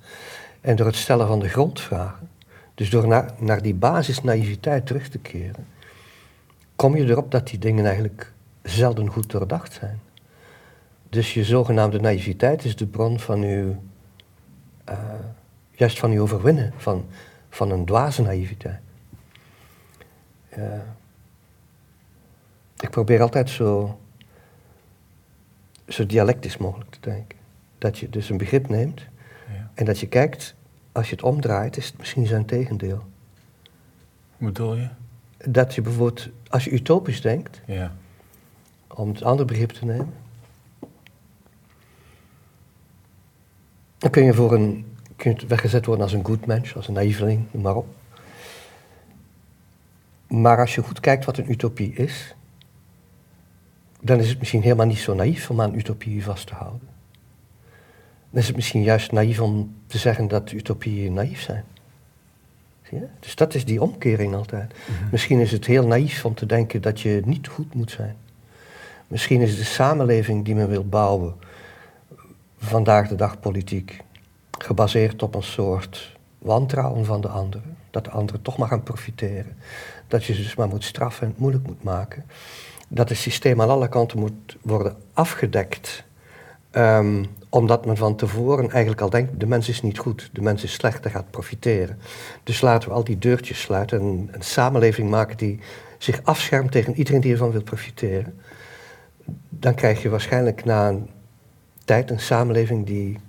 En 0.61 0.75
door 0.75 0.85
het 0.85 0.95
stellen 0.95 1.27
van 1.27 1.39
de 1.39 1.47
grondvragen, 1.47 2.29
dus 2.75 2.89
door 2.89 3.07
naar, 3.07 3.33
naar 3.37 3.61
die 3.61 3.73
basisnaïviteit 3.73 4.85
terug 4.85 5.07
te 5.07 5.17
keren, 5.17 5.67
kom 6.75 6.95
je 6.95 7.05
erop 7.05 7.31
dat 7.31 7.47
die 7.47 7.59
dingen 7.59 7.85
eigenlijk 7.85 8.31
zelden 8.63 9.07
goed 9.07 9.31
doordacht 9.31 9.73
zijn. 9.73 9.99
Dus 11.09 11.33
je 11.33 11.43
zogenaamde 11.43 11.99
naïviteit 11.99 12.63
is 12.63 12.75
de 12.75 12.87
bron 12.87 13.19
van 13.19 13.41
uw, 13.41 13.75
juist 15.79 15.99
van 15.99 16.11
uw 16.11 16.21
overwinnen, 16.21 16.73
van, 16.77 17.05
van 17.49 17.71
een 17.71 17.85
dwaze 17.85 18.21
naïviteit. 18.21 18.79
Uh, 20.57 20.79
ik 22.79 22.89
probeer 22.89 23.21
altijd 23.21 23.49
zo, 23.49 23.99
zo 25.87 26.05
dialectisch 26.05 26.57
mogelijk 26.57 26.91
te 26.91 26.99
denken. 27.01 27.37
Dat 27.77 27.97
je 27.97 28.09
dus 28.09 28.29
een 28.29 28.37
begrip 28.37 28.69
neemt 28.69 29.05
ja. 29.53 29.71
en 29.73 29.85
dat 29.85 29.99
je 29.99 30.07
kijkt, 30.07 30.55
als 30.91 31.09
je 31.09 31.15
het 31.15 31.23
omdraait, 31.23 31.77
is 31.77 31.85
het 31.85 31.97
misschien 31.97 32.25
zijn 32.25 32.45
tegendeel. 32.45 33.03
Hoe 34.37 34.47
bedoel 34.47 34.75
je? 34.75 34.89
Dat 35.37 35.75
je 35.75 35.81
bijvoorbeeld, 35.81 36.29
als 36.47 36.63
je 36.63 36.71
utopisch 36.71 37.21
denkt, 37.21 37.61
ja. 37.65 37.95
om 38.87 39.09
het 39.09 39.23
andere 39.23 39.47
begrip 39.47 39.69
te 39.69 39.85
nemen, 39.85 40.13
dan 43.97 44.09
kun 44.09 44.23
je 44.23 44.33
voor 44.33 44.53
een, 44.53 44.97
kun 45.19 45.35
je 45.37 45.47
weggezet 45.47 45.85
worden 45.85 46.03
als 46.03 46.13
een 46.13 46.25
goed 46.25 46.45
mens, 46.45 46.75
als 46.75 46.87
een 46.87 46.93
naïveling, 46.93 47.45
noem 47.51 47.63
maar 47.63 47.75
op. 47.75 47.87
Maar 50.27 50.59
als 50.59 50.75
je 50.75 50.83
goed 50.83 50.99
kijkt 50.99 51.25
wat 51.25 51.37
een 51.37 51.51
utopie 51.51 51.93
is, 51.93 52.35
dan 54.01 54.19
is 54.19 54.29
het 54.29 54.39
misschien 54.39 54.61
helemaal 54.61 54.85
niet 54.85 54.97
zo 54.97 55.13
naïef 55.13 55.49
om 55.49 55.61
aan 55.61 55.75
utopie 55.75 56.23
vast 56.23 56.47
te 56.47 56.53
houden. 56.53 56.87
Dan 58.29 58.41
is 58.41 58.47
het 58.47 58.55
misschien 58.55 58.83
juist 58.83 59.11
naïef 59.11 59.39
om 59.39 59.75
te 59.87 59.97
zeggen 59.97 60.27
dat 60.27 60.51
utopieën 60.51 61.13
naïef 61.13 61.41
zijn. 61.41 61.63
Zie 62.81 62.99
je? 62.99 63.05
Dus 63.19 63.35
dat 63.35 63.53
is 63.53 63.65
die 63.65 63.81
omkering 63.81 64.35
altijd. 64.35 64.73
Mhm. 64.73 65.09
Misschien 65.11 65.39
is 65.39 65.51
het 65.51 65.65
heel 65.65 65.87
naïef 65.87 66.25
om 66.25 66.33
te 66.33 66.45
denken 66.45 66.81
dat 66.81 67.01
je 67.01 67.21
niet 67.25 67.47
goed 67.47 67.73
moet 67.73 67.91
zijn. 67.91 68.15
Misschien 69.07 69.41
is 69.41 69.57
de 69.57 69.63
samenleving 69.63 70.45
die 70.45 70.55
men 70.55 70.69
wil 70.69 70.85
bouwen, 70.85 71.35
vandaag 72.57 73.07
de 73.07 73.15
dag 73.15 73.39
politiek, 73.39 74.03
gebaseerd 74.69 75.23
op 75.23 75.35
een 75.35 75.43
soort 75.43 76.17
wantrouwen 76.37 77.05
van 77.05 77.21
de 77.21 77.27
anderen. 77.27 77.77
Dat 77.91 78.03
de 78.03 78.09
anderen 78.09 78.41
toch 78.41 78.57
maar 78.57 78.67
gaan 78.67 78.83
profiteren. 78.83 79.57
Dat 80.07 80.25
je 80.25 80.33
ze 80.33 80.41
dus 80.41 80.55
maar 80.55 80.67
moet 80.67 80.83
straffen 80.83 81.23
en 81.23 81.29
het 81.29 81.39
moeilijk 81.39 81.67
moet 81.67 81.83
maken. 81.83 82.25
Dat 82.87 83.09
het 83.09 83.17
systeem 83.17 83.61
aan 83.61 83.69
alle 83.69 83.89
kanten 83.89 84.19
moet 84.19 84.57
worden 84.61 84.95
afgedekt. 85.13 86.03
Um, 86.71 87.25
omdat 87.49 87.85
men 87.85 87.97
van 87.97 88.15
tevoren 88.15 88.69
eigenlijk 88.69 89.01
al 89.01 89.09
denkt, 89.09 89.39
de 89.39 89.45
mens 89.45 89.69
is 89.69 89.81
niet 89.81 89.97
goed, 89.97 90.29
de 90.33 90.41
mens 90.41 90.63
is 90.63 90.73
slecht, 90.73 91.03
hij 91.03 91.13
gaat 91.13 91.31
profiteren. 91.31 91.99
Dus 92.43 92.61
laten 92.61 92.89
we 92.89 92.95
al 92.95 93.03
die 93.03 93.17
deurtjes 93.17 93.61
sluiten 93.61 93.99
en 93.99 94.29
een 94.31 94.41
samenleving 94.41 95.09
maken 95.09 95.37
die 95.37 95.59
zich 95.97 96.23
afschermt 96.23 96.71
tegen 96.71 96.95
iedereen 96.95 97.21
die 97.21 97.31
ervan 97.31 97.51
wil 97.51 97.63
profiteren. 97.63 98.39
Dan 99.49 99.75
krijg 99.75 100.01
je 100.01 100.09
waarschijnlijk 100.09 100.65
na 100.65 100.89
een 100.89 101.09
tijd 101.85 102.09
een 102.09 102.19
samenleving 102.19 102.85
die 102.85 103.19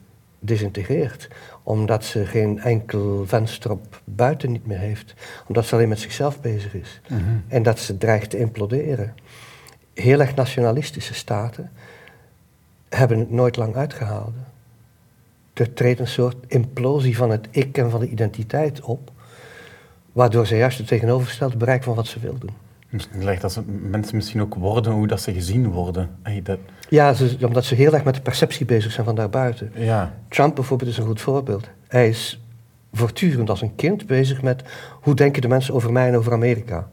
desintegreert. 0.40 1.28
Omdat 1.62 2.04
ze 2.04 2.26
geen 2.26 2.59
enkel 2.59 3.26
venster 3.26 3.70
op 3.70 4.00
buiten 4.04 4.52
niet 4.52 4.66
meer 4.66 4.78
heeft. 4.78 5.14
Omdat 5.47 5.66
ze 5.66 5.75
alleen 5.75 5.88
met 5.88 6.00
zichzelf 6.00 6.40
bezig 6.40 6.75
is. 6.75 7.00
Mhm. 7.09 7.23
En 7.49 7.62
dat 7.62 7.78
ze 7.78 7.99
dreigt 7.99 8.30
te 8.30 8.38
imploderen. 8.38 9.14
Heel 9.94 10.20
erg 10.20 10.35
nationalistische 10.35 11.14
staten 11.14 11.70
hebben 12.88 13.18
het 13.18 13.30
nooit 13.30 13.56
lang 13.56 13.76
uitgehouden. 13.76 14.47
Er 15.52 15.73
treedt 15.73 16.00
een 16.00 16.06
soort 16.06 16.37
implosie 16.47 17.16
van 17.16 17.30
het 17.30 17.49
ik 17.50 17.78
en 17.78 17.90
van 17.90 18.00
de 18.00 18.09
identiteit 18.09 18.80
op, 18.80 19.11
waardoor 20.12 20.47
ze 20.47 20.56
juist 20.56 20.78
het 20.78 20.87
tegenovergestelde 20.87 21.56
bereiken 21.56 21.85
van 21.85 21.94
wat 21.94 22.06
ze 22.06 22.20
wilden. 22.20 22.70
Lijkt 23.18 23.42
dat 23.42 23.62
mensen 23.66 24.16
misschien 24.16 24.40
ook 24.40 24.54
worden 24.54 24.92
hoe 24.92 25.06
dat 25.06 25.20
ze 25.20 25.32
gezien 25.32 25.70
worden. 25.70 26.11
dat... 26.42 26.59
Ja, 26.88 27.12
ze, 27.12 27.37
omdat 27.47 27.64
ze 27.64 27.75
heel 27.75 27.92
erg 27.92 28.04
met 28.04 28.14
de 28.14 28.20
perceptie 28.20 28.66
bezig 28.66 28.92
zijn 28.92 29.06
van 29.06 29.14
daarbuiten. 29.14 29.73
Ja. 29.75 30.14
Trump 30.28 30.54
bijvoorbeeld 30.54 30.90
is 30.90 30.99
een 30.99 31.06
goed 31.06 31.20
voorbeeld. 31.20 31.68
Hij 31.88 32.09
is 32.09 32.40
voortdurend 32.92 33.50
als 33.50 33.62
een 33.62 33.75
kind 33.75 34.06
bezig 34.06 34.42
met 34.42 34.62
hoe 35.00 35.14
denken 35.14 35.42
de 35.42 35.49
mensen 35.49 35.75
over 35.75 35.92
mij 35.92 36.09
en 36.09 36.16
over 36.16 36.32
Amerika. 36.32 36.88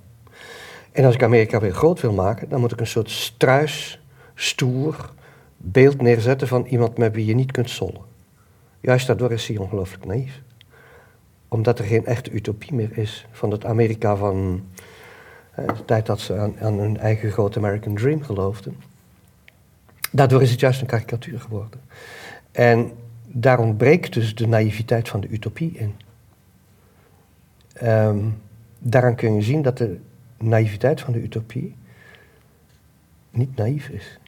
En 0.91 1.05
als 1.05 1.15
ik 1.15 1.23
Amerika 1.23 1.59
weer 1.59 1.73
groot 1.73 2.01
wil 2.01 2.13
maken, 2.13 2.49
dan 2.49 2.59
moet 2.59 2.71
ik 2.71 2.79
een 2.79 2.87
soort 2.87 3.09
struis, 3.09 4.01
stoer, 4.35 5.13
beeld 5.57 6.01
neerzetten 6.01 6.47
van 6.47 6.65
iemand 6.65 6.97
met 6.97 7.15
wie 7.15 7.25
je 7.25 7.35
niet 7.35 7.51
kunt 7.51 7.69
zollen. 7.69 8.01
Juist 8.79 9.07
daardoor 9.07 9.31
is 9.31 9.47
hij 9.47 9.57
ongelooflijk 9.57 10.05
naïef. 10.05 10.41
Omdat 11.47 11.79
er 11.79 11.85
geen 11.85 12.05
echte 12.05 12.31
utopie 12.31 12.73
meer 12.73 12.97
is 12.97 13.27
van 13.31 13.51
het 13.51 13.65
Amerika 13.65 14.15
van 14.15 14.63
de 15.65 15.85
tijd 15.85 16.05
dat 16.05 16.19
ze 16.19 16.53
aan, 16.59 16.79
hun 16.79 16.97
eigen 16.97 17.31
grote 17.31 17.57
American 17.57 17.95
Dream 17.95 18.23
geloofden. 18.23 18.75
Daardoor 20.11 20.41
is 20.41 20.51
het 20.51 20.59
juist 20.59 20.81
een 20.81 20.87
karikatuur 20.87 21.39
geworden. 21.39 21.81
En 22.51 22.91
daar 23.27 23.59
ontbreekt 23.59 24.13
dus 24.13 24.35
de 24.35 24.47
naïviteit 24.47 25.09
van 25.09 25.19
de 25.19 25.29
utopie 25.29 25.71
in. 25.71 25.95
Um, 27.83 28.41
daaraan 28.79 29.15
kun 29.15 29.35
je 29.35 29.41
zien 29.41 29.61
dat 29.61 29.77
de 29.77 29.99
naïviteit 30.37 31.01
van 31.01 31.13
de 31.13 31.21
utopie 31.21 31.75
niet 33.29 33.55
naïef 33.55 33.89
is, 33.89 34.19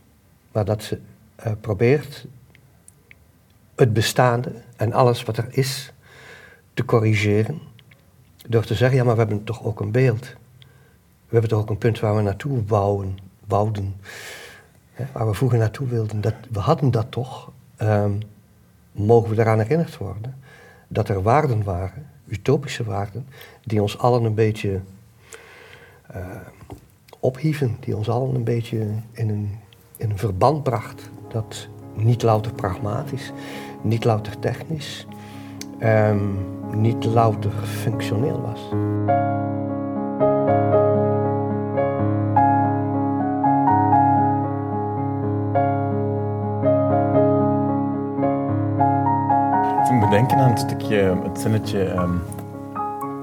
maar 0.52 0.66
dat 0.66 0.84
ze 0.84 1.00
uh, 1.46 1.52
probeert 1.62 2.26
het 3.76 3.94
bestaande 3.94 4.52
en 4.76 4.94
alles 4.94 5.24
wat 5.24 5.38
er 5.38 5.48
is 5.50 5.94
te 6.74 6.86
corrigeren. 6.86 7.60
Door 8.48 8.66
te 8.66 8.76
zeggen, 8.76 8.98
ja, 8.98 9.04
maar 9.04 9.14
we 9.14 9.20
hebben 9.20 9.44
toch 9.44 9.64
ook 9.64 9.80
een 9.80 9.92
beeld. 9.92 10.36
We 11.30 11.36
hebben 11.36 11.50
toch 11.50 11.62
ook 11.62 11.70
een 11.70 11.78
punt 11.78 12.00
waar 12.00 12.16
we 12.16 12.22
naartoe 12.22 12.62
bouwen, 12.62 13.18
wouden. 13.48 13.96
Waar 15.12 15.28
we 15.28 15.34
vroeger 15.34 15.58
naartoe 15.58 15.88
wilden. 15.88 16.22
Dat, 16.22 16.34
we 16.52 16.60
hadden 16.60 16.92
dat 16.92 17.12
toch. 17.12 17.52
Um, 17.82 18.20
mogen 18.92 19.36
we 19.36 19.42
eraan 19.42 19.60
herinnerd 19.60 19.98
worden 19.98 20.36
dat 20.88 21.10
er 21.10 21.22
waarden 21.22 21.64
waren, 21.64 22.06
utopische 22.28 22.84
waarden, 22.84 23.28
die 23.64 23.82
ons 23.82 23.98
allen 23.98 24.24
een 24.24 24.34
beetje 24.34 24.82
uh, 26.16 26.26
ophieven, 27.20 27.78
die 27.80 27.96
ons 27.96 28.10
allen 28.10 28.36
een 28.36 28.44
beetje 28.44 28.78
in 29.12 29.30
een, 29.30 29.60
in 29.98 30.10
een 30.10 30.18
verband 30.18 30.64
bracht 30.64 31.10
dat 31.30 31.68
niet 31.96 32.22
louter 32.22 32.54
pragmatisch, 32.54 33.32
niet 33.82 34.04
louter 34.04 34.40
technisch, 34.40 35.08
um, 35.84 36.38
niet 36.74 37.06
louter 37.06 37.52
functioneel 37.52 38.42
was. 38.42 38.60
Denken 50.20 50.38
aan 50.38 50.50
het 50.50 50.60
stukje, 50.60 51.22
het 51.24 51.40
zinnetje 51.40 51.80
um, 51.80 52.22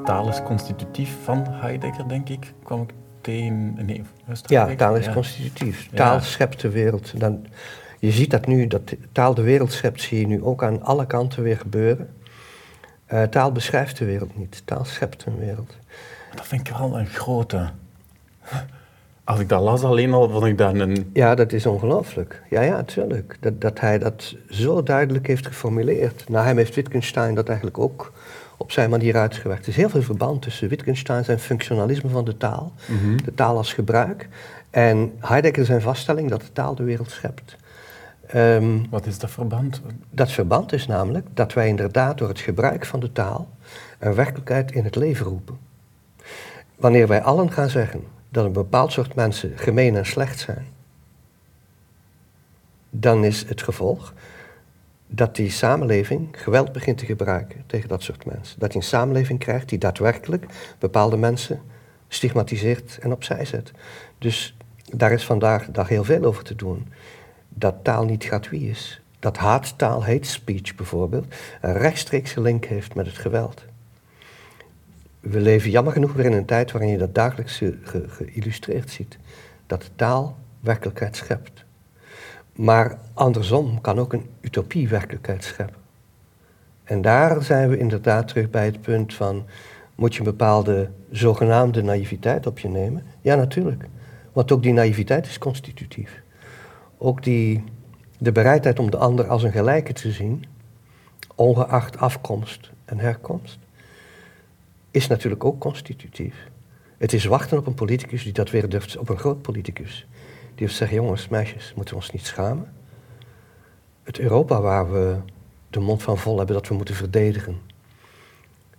taal 0.05 0.29
is 0.29 0.43
constitutief 0.43 1.17
van 1.25 1.47
Heidegger, 1.49 2.09
denk 2.09 2.29
ik, 2.29 2.53
kwam 2.63 2.83
ik 2.83 2.91
tegen. 3.21 3.75
Nee, 3.87 4.03
ja, 4.47 4.75
taal 4.75 4.97
is 4.97 5.11
constitutief. 5.13 5.89
Taal 5.95 6.21
schept 6.21 6.61
de 6.61 6.71
wereld. 6.71 7.21
Dan, 7.21 7.47
je 7.99 8.11
ziet 8.11 8.31
dat 8.31 8.47
nu, 8.47 8.67
dat 8.67 8.97
taal 9.13 9.35
de 9.35 9.43
wereld 9.43 9.73
schept, 9.73 10.03
zie 10.03 10.21
je 10.21 10.27
nu 10.27 10.43
ook 10.43 10.63
aan 10.63 10.83
alle 10.83 11.07
kanten 11.07 11.43
weer 11.43 11.59
gebeuren. 11.59 12.15
Uh, 13.13 13.23
taal 13.23 13.53
beschrijft 13.53 13.99
de 13.99 14.05
wereld 14.05 14.39
niet, 14.39 14.63
taal 14.65 14.85
schept 14.85 15.25
een 15.25 15.39
wereld. 15.39 15.77
Dat 16.35 16.47
vind 16.47 16.69
ik 16.69 16.77
wel 16.77 16.99
een 16.99 17.07
grote. 17.07 17.71
Als 19.27 19.41
ik 19.41 19.49
dat 19.49 19.63
las 19.63 19.85
alleen 19.85 20.13
al, 20.13 20.31
vond 20.31 20.45
ik 20.45 20.59
dat 20.59 20.75
een... 20.75 21.11
Ja, 21.13 21.35
dat 21.35 21.53
is 21.53 21.67
ongelooflijk. 21.67 22.43
Ja, 22.51 22.61
ja, 22.61 22.77
natuurlijk. 22.77 23.37
Dat, 23.41 23.61
dat 23.61 23.81
hij 23.81 23.99
dat 23.99 24.37
zo 24.49 24.83
duidelijk 24.83 25.27
heeft 25.27 25.47
geformuleerd. 25.47 26.29
Na 26.29 26.45
hem 26.45 26.57
heeft 26.57 26.75
Wittgenstein 26.75 27.35
dat 27.35 27.47
eigenlijk 27.47 27.79
ook 27.79 28.13
op 28.57 28.73
zijn 28.73 28.91
manier 28.91 29.17
uitgewerkt. 29.17 29.63
Er 29.63 29.69
is 29.69 29.77
heel 29.77 29.89
veel 29.89 30.03
verband 30.03 30.43
tussen 30.43 30.69
Wittgenstein 30.69 31.25
zijn 31.25 31.39
functionalisme 31.39 32.11
van 32.11 32.25
de 32.25 32.37
taal, 32.37 32.73
mhm. 32.87 33.17
de 33.25 33.35
taal 33.35 33.57
als 33.57 33.73
gebruik, 33.73 34.29
en 34.71 35.13
Heidegger 35.19 35.65
zijn 35.65 35.81
vaststelling 35.81 36.31
dat 36.31 36.41
de 36.41 36.53
taal 36.53 36.75
de 36.75 36.85
wereld 36.85 37.11
schept. 37.11 37.57
Um, 38.35 38.87
Wat 38.91 39.07
is 39.07 39.19
dat 39.19 39.31
verband? 39.31 39.81
Dat 40.11 40.31
verband 40.31 40.73
is 40.73 40.87
namelijk 40.87 41.27
dat 41.35 41.53
wij 41.53 41.69
inderdaad 41.69 42.19
door 42.19 42.29
het 42.29 42.41
gebruik 42.41 42.87
van 42.87 43.01
de 43.01 43.13
taal 43.13 43.49
een 43.99 44.15
werkelijkheid 44.15 44.73
in 44.73 44.85
het 44.85 44.97
leven 44.97 45.27
roepen. 45.27 45.59
Wanneer 46.77 47.09
wij 47.09 47.23
allen 47.23 47.53
gaan 47.53 47.71
zeggen 47.71 48.15
dat 48.37 48.45
een 48.45 48.53
bepaald 48.53 48.93
soort 48.93 49.15
mensen 49.15 49.53
gemeen 49.59 49.97
en 49.97 50.07
slecht 50.07 50.39
zijn, 50.39 50.67
dan 52.91 53.25
is 53.25 53.45
het 53.49 53.63
gevolg 53.63 54.15
dat 55.07 55.37
die 55.37 55.51
samenleving 55.51 56.29
geweld 56.33 56.73
begint 56.73 56.99
te 56.99 57.07
gebruiken 57.07 57.63
tegen 57.67 57.89
dat 57.89 58.03
soort 58.03 58.25
mensen. 58.25 58.61
Dat 58.61 58.73
je 58.73 58.79
een 58.79 58.85
samenleving 58.85 59.39
krijgt 59.39 59.69
die 59.69 59.79
daadwerkelijk 59.79 60.47
bepaalde 60.79 61.17
mensen 61.17 61.61
stigmatiseert 62.09 62.99
en 62.99 63.13
opzij 63.13 63.45
zet. 63.45 63.73
Dus 64.19 64.57
daar 64.93 65.13
is 65.13 65.25
vandaag 65.25 65.71
dag 65.71 65.89
heel 65.89 66.05
veel 66.05 66.25
over 66.25 66.45
te 66.45 66.55
doen. 66.55 66.93
Dat 67.49 67.75
taal 67.83 68.05
niet 68.05 68.25
gratuit 68.25 68.63
is. 68.63 69.01
Dat 69.19 69.37
haattaal, 69.37 70.05
hate 70.05 70.29
speech 70.29 70.75
bijvoorbeeld, 70.75 71.35
een 71.61 71.73
rechtstreekse 71.73 72.41
link 72.41 72.65
heeft 72.65 72.95
met 72.95 73.07
het 73.07 73.19
geweld. 73.19 73.65
We 75.31 75.41
leven 75.41 75.71
jammer 75.71 75.93
genoeg 75.93 76.13
weer 76.13 76.25
in 76.25 76.33
een 76.33 76.45
tijd 76.45 76.73
waarin 76.73 76.91
je 76.91 76.99
dat 76.99 77.15
dagelijks 77.15 77.63
geïllustreerd 78.07 78.91
ziet. 78.91 79.19
Dat 79.67 79.83
de 79.83 79.89
taal 79.97 80.37
werkelijkheid 80.61 81.17
schept. 81.17 81.65
Maar 82.53 82.99
andersom 83.15 83.81
kan 83.81 83.99
ook 83.99 84.13
een 84.13 84.27
utopie 84.41 84.89
werkelijkheid 84.89 85.45
scheppen. 85.45 85.81
En 86.85 87.03
daar 87.03 87.43
zijn 87.43 87.69
we 87.69 87.79
inderdaad 87.79 88.29
terug 88.29 88.51
bij 88.51 88.65
het 88.65 88.81
punt 88.81 89.15
van, 89.15 89.45
moet 89.95 90.13
je 90.13 90.19
een 90.19 90.25
bepaalde 90.25 90.91
zogenaamde 91.11 91.83
naïviteit 91.83 92.47
op 92.47 92.59
je 92.59 92.69
nemen? 92.69 93.03
Ja, 93.21 93.35
natuurlijk. 93.35 93.85
Want 94.33 94.53
ook 94.53 94.63
die 94.63 94.73
naïviteit 94.73 95.27
is 95.27 95.39
constitutief. 95.39 96.23
Ook 96.99 97.23
die, 97.23 97.65
de 98.19 98.33
bereidheid 98.33 98.79
om 98.79 98.91
de 98.91 98.97
ander 98.97 99.27
als 99.29 99.43
een 99.43 99.53
gelijke 99.53 99.93
te 99.93 100.13
zien, 100.13 100.45
ongeacht 101.35 101.99
afkomst 101.99 102.71
en 102.85 102.99
herkomst, 102.99 103.59
is 104.97 105.07
natuurlijk 105.07 105.45
ook 105.45 105.61
constitutief. 105.61 106.35
Het 106.99 107.13
is 107.13 107.25
wachten 107.25 107.59
op 107.59 107.67
een 107.67 107.75
politicus 107.75 108.23
die 108.23 108.33
dat 108.33 108.51
weer 108.51 108.69
durft, 108.69 108.97
op 108.97 109.09
een 109.09 109.19
groot 109.19 109.43
politicus. 109.43 110.07
Die 110.55 110.67
heeft 110.67 110.77
zeggen, 110.77 110.97
jongens, 110.97 111.29
meisjes, 111.29 111.73
moeten 111.75 111.95
we 111.95 112.01
ons 112.01 112.11
niet 112.11 112.27
schamen? 112.27 112.73
Het 114.03 114.19
Europa 114.19 114.61
waar 114.61 114.93
we 114.93 115.17
de 115.71 115.81
mond 115.81 116.03
van 116.03 116.19
vol 116.19 116.37
hebben 116.37 116.55
dat 116.55 116.69
we 116.69 116.75
moeten 116.75 116.95
verdedigen, 116.95 117.61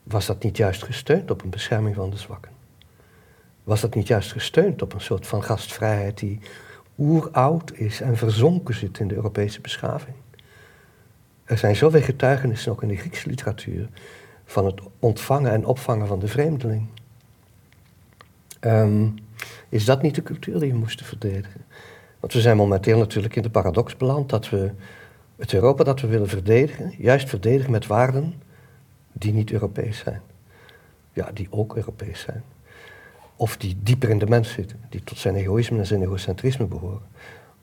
was 0.03 0.25
dat 0.25 0.43
niet 0.43 0.57
juist 0.57 0.83
gesteund 0.83 1.31
op 1.31 1.43
een 1.43 1.49
bescherming 1.49 1.95
van 1.95 2.09
de 2.09 2.17
zwakken? 2.17 2.51
Was 3.63 3.81
dat 3.81 3.95
niet 3.95 4.07
juist 4.07 4.31
gesteund 4.31 4.81
op 4.81 4.93
een 4.93 5.01
soort 5.01 5.27
van 5.27 5.43
gastvrijheid 5.43 6.17
die 6.17 6.39
oeroud 6.97 7.73
is 7.73 8.01
en 8.01 8.17
verzonken 8.17 8.75
zit 8.75 8.99
in 8.99 9.07
de 9.07 9.15
Europese 9.15 9.61
beschaving? 9.61 10.15
Er 11.43 11.57
zijn 11.57 11.75
zoveel 11.75 12.01
getuigenissen 12.01 12.71
ook 12.71 12.81
in 12.81 12.87
de 12.87 12.97
Griekse 12.97 13.29
literatuur 13.29 13.89
van 14.47 14.65
het 14.65 14.81
ontvangen 14.99 15.51
en 15.51 15.65
opvangen 15.65 16.07
van 16.07 16.19
de 16.19 16.27
vreemdeling. 16.27 16.87
Um, 18.61 19.15
is 19.69 19.85
dat 19.85 20.01
niet 20.01 20.15
de 20.15 20.23
cultuur 20.23 20.59
die 20.59 20.71
we 20.71 20.77
moesten 20.77 21.05
verdedigen? 21.05 21.65
Want 22.19 22.33
we 22.33 22.41
zijn 22.41 22.57
momenteel 22.57 22.97
natuurlijk 22.97 23.35
in 23.35 23.41
de 23.41 23.49
paradox 23.49 23.97
beland 23.97 24.29
dat 24.29 24.49
we 24.49 24.71
het 25.35 25.53
Europa 25.53 25.83
dat 25.83 26.01
we 26.01 26.07
willen 26.07 26.27
verdedigen, 26.27 26.93
juist 26.97 27.29
verdedigen 27.29 27.71
met 27.71 27.87
waarden 27.87 28.41
die 29.11 29.33
niet 29.33 29.51
Europees 29.51 29.97
zijn. 29.97 30.21
Ja, 31.13 31.31
die 31.33 31.47
ook 31.49 31.75
Europees 31.75 32.19
zijn. 32.19 32.43
Of 33.35 33.57
die 33.57 33.77
dieper 33.83 34.09
in 34.09 34.19
de 34.19 34.27
mens 34.27 34.51
zitten, 34.51 34.79
die 34.89 35.03
tot 35.03 35.17
zijn 35.17 35.35
egoïsme 35.35 35.77
en 35.77 35.85
zijn 35.85 36.01
egocentrisme 36.01 36.65
behoren. 36.65 37.07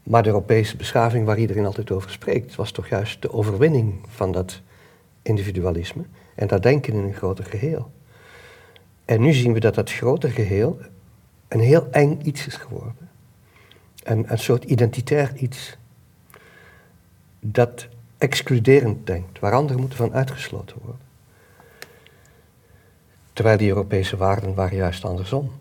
Maar 0.02 0.22
de 0.22 0.28
Europese 0.28 0.76
beschaving 0.76 1.26
waar 1.26 1.38
iedereen 1.38 1.66
altijd 1.66 1.90
over 1.90 2.10
spreekt, 2.10 2.54
was 2.54 2.70
toch 2.70 2.88
juist 2.88 3.22
de 3.22 3.32
overwinning 3.32 3.94
van 4.08 4.32
dat 4.32 4.60
individualisme 5.22 6.04
en 6.34 6.46
dat 6.46 6.62
denken 6.62 6.92
in 6.92 7.04
een 7.04 7.14
groter 7.14 7.44
geheel. 7.44 7.90
En 9.04 9.20
nu 9.20 9.32
zien 9.32 9.52
we 9.52 9.60
dat 9.60 9.74
dat 9.74 9.92
groter 9.92 10.30
geheel 10.30 10.78
een 11.48 11.60
heel 11.60 11.88
eng 11.90 12.20
iets 12.22 12.46
is 12.46 12.56
geworden. 12.56 13.08
Een, 14.02 14.32
een 14.32 14.38
soort 14.38 14.64
identitair 14.64 15.36
iets 15.36 15.76
dat 17.40 17.88
excluderend 18.18 19.06
denkt, 19.06 19.38
waar 19.38 19.52
anderen 19.52 19.80
moeten 19.80 19.98
van 19.98 20.12
uitgesloten 20.12 20.76
worden. 20.82 21.02
Terwijl 23.32 23.58
die 23.58 23.68
Europese 23.68 24.16
waarden 24.16 24.54
waren 24.54 24.76
juist 24.76 25.04
andersom. 25.04 25.52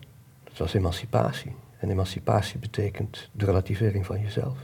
Dat 0.44 0.58
was 0.58 0.74
emancipatie. 0.74 1.56
En 1.78 1.90
emancipatie 1.90 2.60
betekent 2.60 3.30
de 3.32 3.46
relativering 3.46 4.06
van 4.06 4.22
jezelf. 4.22 4.58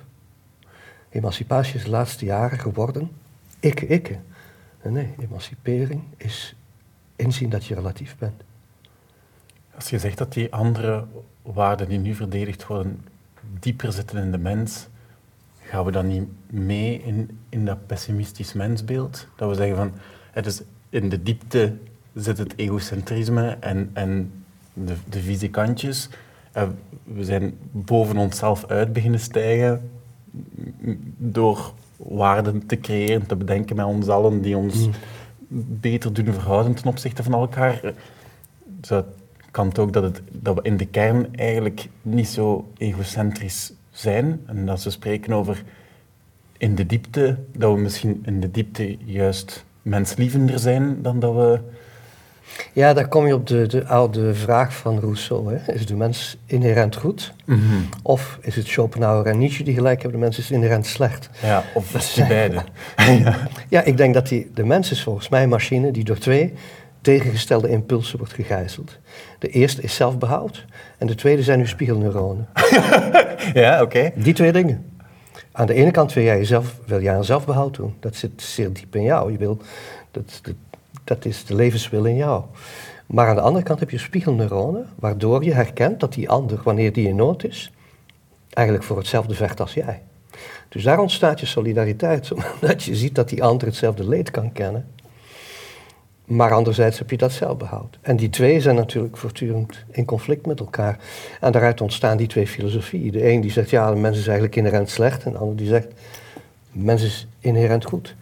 Emancipatie 1.10 1.76
is 1.76 1.84
de 1.84 1.89
laatste 1.89 2.26
jaren 2.26 2.60
geworden 2.60 3.12
ikke, 3.60 3.88
ikke. 3.88 4.13
En 4.13 4.24
nee, 4.84 5.15
emancipering 5.20 6.02
is 6.18 6.56
inzien 7.15 7.50
dat 7.50 7.65
je 7.65 7.76
relatief 7.76 8.18
bent. 8.18 8.44
Als 9.76 9.89
je 9.89 10.00
zegt 10.00 10.18
dat 10.18 10.34
die 10.34 10.54
andere 10.54 11.06
waarden 11.42 11.89
die 11.89 12.00
nu 12.00 12.15
verdedigd 12.15 12.68
worden 12.68 13.06
dieper 13.60 13.92
zitten 13.92 14.18
in 14.18 14.32
de 14.32 14.38
mens, 14.38 14.88
gaan 15.62 15.86
we 15.86 15.92
dan 15.92 16.08
niet 16.08 16.28
mee 16.50 17.02
in, 17.04 17.39
in 17.50 17.65
dat 17.65 17.88
pessimistisch 17.88 18.54
mensbeeld? 18.54 19.28
Dat 19.36 19.50
we 19.50 19.56
zeggen 19.56 19.76
van, 19.76 19.92
het 20.32 20.46
is 20.46 20.62
in 20.89 21.10
de 21.10 21.24
diepte 21.24 21.78
zit 22.13 22.38
het 22.38 22.54
egocentrisme 22.58 23.58
en, 23.60 23.89
en 23.94 24.32
de, 24.74 24.96
de 25.10 25.50
kantjes. 25.50 26.10
we 27.04 27.24
zijn 27.24 27.58
boven 27.72 28.18
onszelf 28.18 28.65
uit 28.65 28.94
beginnen 28.94 29.20
stijgen 29.20 29.89
door 31.18 31.74
waarden 31.99 32.65
te 32.65 32.79
creëren, 32.79 33.25
te 33.25 33.35
bedenken 33.35 33.75
met 33.75 33.85
ons 33.85 34.07
allen 34.07 34.41
die 34.41 34.57
ons 34.57 34.85
mm. 34.85 34.91
beter 35.79 36.13
doen 36.13 36.33
verhouden 36.33 36.73
ten 36.73 36.88
opzichte 36.88 37.23
van 37.23 37.33
elkaar. 37.33 37.93
Zou 38.81 39.03
kan 39.51 39.67
het 39.67 39.79
ook 39.79 39.93
dat, 39.93 40.03
het, 40.03 40.21
dat 40.31 40.55
we 40.55 40.62
in 40.62 40.77
de 40.77 40.85
kern 40.85 41.35
eigenlijk 41.35 41.89
niet 42.01 42.27
zo 42.27 42.71
egocentrisch 42.77 43.73
zijn. 43.91 44.41
En 44.45 44.65
dat 44.65 44.81
ze 44.81 44.89
spreken 44.89 45.33
over 45.33 45.63
in 46.57 46.75
de 46.75 46.85
diepte, 46.85 47.38
dat 47.55 47.73
we 47.73 47.79
misschien 47.79 48.21
in 48.25 48.39
de 48.39 48.51
diepte 48.51 48.97
juist 49.05 49.65
menslievender 49.81 50.59
zijn 50.59 51.01
dan 51.01 51.19
dat 51.19 51.33
we... 51.33 51.59
Ja, 52.73 52.93
daar 52.93 53.07
kom 53.07 53.27
je 53.27 53.33
op 53.33 53.47
de, 53.47 53.67
de 53.67 53.85
oude 53.85 54.33
vraag 54.33 54.73
van 54.73 54.99
Rousseau. 54.99 55.53
Hè. 55.53 55.73
Is 55.73 55.85
de 55.85 55.95
mens 55.95 56.38
inherent 56.45 56.95
goed? 56.95 57.33
Mhm. 57.45 57.59
Of 58.03 58.38
is 58.41 58.55
het 58.55 58.67
Schopenhauer 58.67 59.25
en 59.25 59.38
Nietzsche 59.38 59.63
die 59.63 59.73
gelijk 59.73 60.01
hebben, 60.01 60.19
de 60.19 60.25
mens 60.25 60.38
is 60.38 60.51
inherent 60.51 60.85
slecht? 60.85 61.29
Ja, 61.41 61.63
of 61.73 61.91
dat 61.91 62.27
beide. 62.27 62.63
ja, 63.69 63.81
ik 63.81 63.97
denk 63.97 64.13
dat 64.13 64.27
die, 64.27 64.51
de 64.53 64.65
mens 64.65 64.91
is 64.91 65.03
volgens 65.03 65.29
mij 65.29 65.43
een 65.43 65.49
machine 65.49 65.91
die 65.91 66.03
door 66.03 66.17
twee 66.17 66.53
tegengestelde 67.01 67.69
impulsen 67.69 68.17
wordt 68.17 68.33
gegijzeld. 68.33 68.97
De 69.39 69.47
eerste 69.47 69.81
is 69.81 69.95
zelfbehoud 69.95 70.65
en 70.97 71.07
de 71.07 71.15
tweede 71.15 71.43
zijn 71.43 71.59
uw 71.59 71.65
spiegelneuronen. 71.65 72.47
ja, 73.53 73.81
oké. 73.81 74.12
Die 74.15 74.33
twee 74.33 74.51
dingen. 74.51 74.85
Aan 75.51 75.67
de 75.67 75.73
ene 75.73 75.91
kant 75.91 76.13
wil 76.13 76.23
jij, 76.23 76.38
jezelf, 76.38 76.75
wil 76.85 77.01
jij 77.01 77.15
aan 77.15 77.25
zelfbehoud 77.25 77.75
doen. 77.75 77.95
Dat 77.99 78.15
zit 78.15 78.41
zeer 78.41 78.73
diep 78.73 78.95
in 78.95 79.03
jou. 79.03 79.31
Je 79.31 79.38
wil, 79.38 79.62
dat, 80.12 80.39
dat, 80.41 80.53
dat 81.10 81.26
is 81.26 81.45
de 81.45 81.56
levenswil 81.56 82.06
in 82.06 82.15
jou. 82.15 82.43
Maar 83.06 83.28
aan 83.28 83.36
de 83.36 83.41
andere 83.41 83.63
kant 83.63 83.80
heb 83.80 83.89
je 83.89 83.98
spiegelneuronen, 83.98 84.89
waardoor 85.00 85.43
je 85.43 85.54
herkent 85.54 86.00
dat 86.00 86.13
die 86.13 86.30
ander, 86.30 86.60
wanneer 86.63 86.93
die 86.93 87.08
in 87.08 87.15
nood 87.15 87.43
is, 87.43 87.72
eigenlijk 88.50 88.88
voor 88.88 88.98
hetzelfde 88.98 89.34
vecht 89.34 89.60
als 89.60 89.74
jij. 89.74 90.02
Dus 90.69 90.84
daar 90.84 91.00
ontstaat 91.00 91.39
je 91.39 91.45
solidariteit, 91.45 92.32
omdat 92.62 92.84
je 92.84 92.95
ziet 92.95 93.15
dat 93.15 93.30
die 93.30 93.43
ander 93.43 93.67
hetzelfde 93.67 94.08
leed 94.08 94.32
kan 94.32 94.52
kennen. 94.52 94.88
Maar 96.26 96.54
anderzijds 96.54 97.00
heb 97.00 97.10
je 97.10 97.17
dat 97.17 97.32
zelfbehoud. 97.32 97.98
En 98.02 98.15
die 98.15 98.30
twee 98.30 98.62
zijn 98.62 98.76
natuurlijk 98.76 99.17
voortdurend 99.17 99.84
in 99.91 100.06
conflict 100.06 100.45
met 100.45 100.60
elkaar. 100.60 101.00
En 101.39 101.52
daaruit 101.52 101.82
ontstaan 101.82 102.17
die 102.17 102.28
twee 102.28 102.48
filosofieën. 102.48 103.12
De 103.12 103.30
een 103.30 103.41
die 103.41 103.52
zegt, 103.52 103.69
ja, 103.69 103.91
de 103.91 104.00
mens 104.00 104.17
is 104.17 104.26
eigenlijk 104.26 104.56
inherent 104.56 104.89
slecht. 104.89 105.24
En 105.24 105.32
de 105.32 105.38
ander 105.38 105.56
die 105.56 105.67
zegt, 105.67 105.88
de 106.72 106.80
mens 106.80 107.04
is 107.04 107.28
inherent 107.39 107.86
goed. 107.86 108.15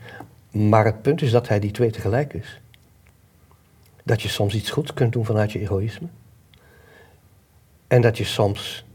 Maar 0.52 0.86
het 0.86 1.02
punt 1.02 1.22
is 1.22 1.32
dat 1.32 1.48
hij 1.48 1.60
die 1.60 1.72
twee 1.72 1.90
tegelijk 1.90 2.34
is. 2.34 2.60
Dat 4.08 4.22
je 4.22 4.28
soms 4.28 4.56
iets 4.56 4.70
goeds 4.70 4.94
kunt 4.94 5.14
doen 5.14 5.26
vanuit 5.26 5.52
je 5.52 5.60
egoïsme. 5.60 6.08
En 7.88 8.02
dat 8.02 8.18
je 8.18 8.24
soms 8.24 8.86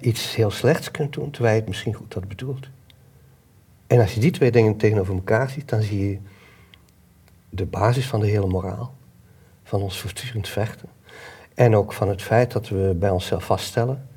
iets 0.00 0.34
heel 0.34 0.50
slechts 0.50 0.90
kunt 0.90 1.12
doen, 1.12 1.30
terwijl 1.30 1.54
je 1.54 1.60
het 1.60 1.68
misschien 1.68 1.94
goed 1.94 2.14
had 2.14 2.28
bedoeld. 2.28 2.68
En 3.86 4.00
als 4.00 4.14
je 4.14 4.20
die 4.20 4.30
twee 4.30 4.50
dingen 4.50 4.76
tegenover 4.76 5.14
elkaar 5.14 5.50
ziet, 5.50 5.68
dan 5.68 5.82
zie 5.82 6.08
je 6.08 6.18
de 7.48 7.64
basis 7.66 8.06
van 8.06 8.20
de 8.20 8.26
hele 8.26 8.46
moraal. 8.46 8.94
Van 9.64 9.82
ons 9.82 10.00
voortdurend 10.00 10.48
vechten. 10.48 10.88
En 11.54 11.76
ook 11.76 11.92
van 11.92 12.08
het 12.08 12.22
feit 12.22 12.52
dat 12.52 12.68
we 12.68 12.96
bij 12.98 13.10
onszelf 13.10 13.44
vaststellen 13.44 14.08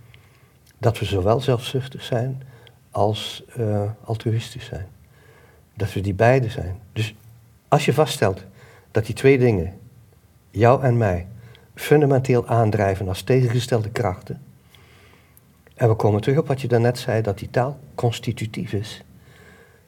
dat 0.78 1.00
we 1.00 1.06
zowel 1.06 1.42
zelfzuchtig 1.42 2.04
zijn 2.04 2.44
als 2.92 3.44
uh, 3.58 3.92
altruïstisch 4.04 4.66
zijn. 4.66 4.88
Dat 5.74 5.94
we 5.94 6.02
die 6.02 6.14
beide 6.14 6.50
zijn. 6.50 6.80
Dus 6.94 7.16
als 7.68 7.86
je 7.86 7.94
vaststelt 7.94 8.44
dat 8.94 9.06
die 9.06 9.16
twee 9.16 9.38
dingen, 9.38 9.80
jou 10.50 10.84
en 10.84 10.98
mij, 10.98 11.28
fundamenteel 11.76 12.48
aandrijven 12.48 13.08
als 13.08 13.22
tegengestelde 13.22 13.90
krachten. 13.90 14.42
En 15.76 15.90
we 15.90 15.96
komen 15.96 16.22
terug 16.22 16.38
op 16.38 16.48
wat 16.48 16.62
je 16.62 16.68
daarnet 16.68 16.98
zei, 16.98 17.22
dat 17.22 17.40
die 17.40 17.50
taal 17.50 17.80
constitutief 17.96 18.74
is. 18.74 19.04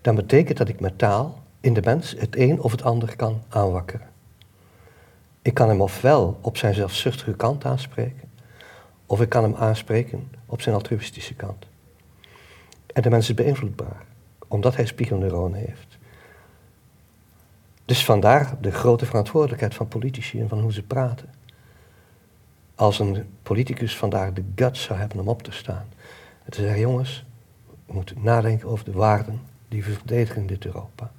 Dan 0.01 0.15
betekent 0.15 0.57
dat 0.57 0.69
ik 0.69 0.79
met 0.79 0.97
taal 0.97 1.43
in 1.59 1.73
de 1.73 1.81
mens 1.83 2.15
het 2.17 2.35
een 2.35 2.61
of 2.61 2.71
het 2.71 2.83
ander 2.83 3.15
kan 3.15 3.41
aanwakkeren. 3.49 4.09
Ik 5.41 5.53
kan 5.53 5.69
hem 5.69 5.81
ofwel 5.81 6.37
op 6.41 6.57
zijn 6.57 6.73
zelfzuchtige 6.73 7.35
kant 7.35 7.65
aanspreken, 7.65 8.29
of 9.05 9.21
ik 9.21 9.29
kan 9.29 9.43
hem 9.43 9.55
aanspreken 9.55 10.29
op 10.45 10.61
zijn 10.61 10.75
altruïstische 10.75 11.33
kant. 11.33 11.65
En 12.93 13.01
de 13.01 13.09
mens 13.09 13.29
is 13.29 13.35
beïnvloedbaar. 13.35 14.03
omdat 14.47 14.75
hij 14.75 14.85
spiegelneuronen 14.85 15.59
heeft. 15.59 15.94
Dus 17.85 18.05
vandaar 18.05 18.57
de 18.61 18.71
grote 18.71 19.05
verantwoordelijkheid 19.05 19.75
van 19.75 19.87
politici 19.87 20.39
en 20.41 20.49
van 20.49 20.59
hoe 20.59 20.73
ze 20.73 20.83
praten. 20.83 21.29
Als 22.75 22.99
een 22.99 23.25
politicus 23.43 23.97
vandaag 23.97 24.33
de 24.33 24.43
guts 24.55 24.83
zou 24.83 24.99
hebben 24.99 25.19
om 25.19 25.27
op 25.27 25.43
te 25.43 25.51
staan 25.51 25.85
en 26.43 26.51
te 26.51 26.61
zeggen, 26.61 26.79
jongens, 26.79 27.25
we 27.85 27.93
moeten 27.93 28.17
nadenken 28.21 28.67
over 28.67 28.85
de 28.85 28.91
waarden 28.91 29.41
die 29.67 29.83
we 29.83 29.91
verdedigen 29.91 30.41
in 30.41 30.47
dit 30.47 30.65
Europa. 30.65 31.11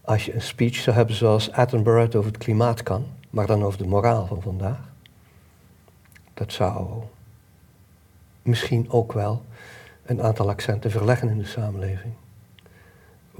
Als 0.00 0.24
je 0.24 0.34
een 0.34 0.42
speech 0.42 0.74
zou 0.74 0.96
hebben 0.96 1.14
zoals 1.14 1.52
Attenborough 1.52 2.04
het 2.04 2.16
over 2.16 2.30
het 2.30 2.42
klimaat 2.42 2.82
kan, 2.82 3.06
maar 3.30 3.46
dan 3.46 3.64
over 3.64 3.78
de 3.78 3.86
moraal 3.86 4.26
van 4.26 4.42
vandaag, 4.42 4.80
dat 6.34 6.52
zou 6.52 7.02
misschien 8.42 8.90
ook 8.90 9.12
wel 9.12 9.42
een 10.04 10.22
aantal 10.22 10.48
accenten 10.48 10.90
verleggen 10.90 11.28
in 11.28 11.38
de 11.38 11.46
samenleving. 11.46 12.12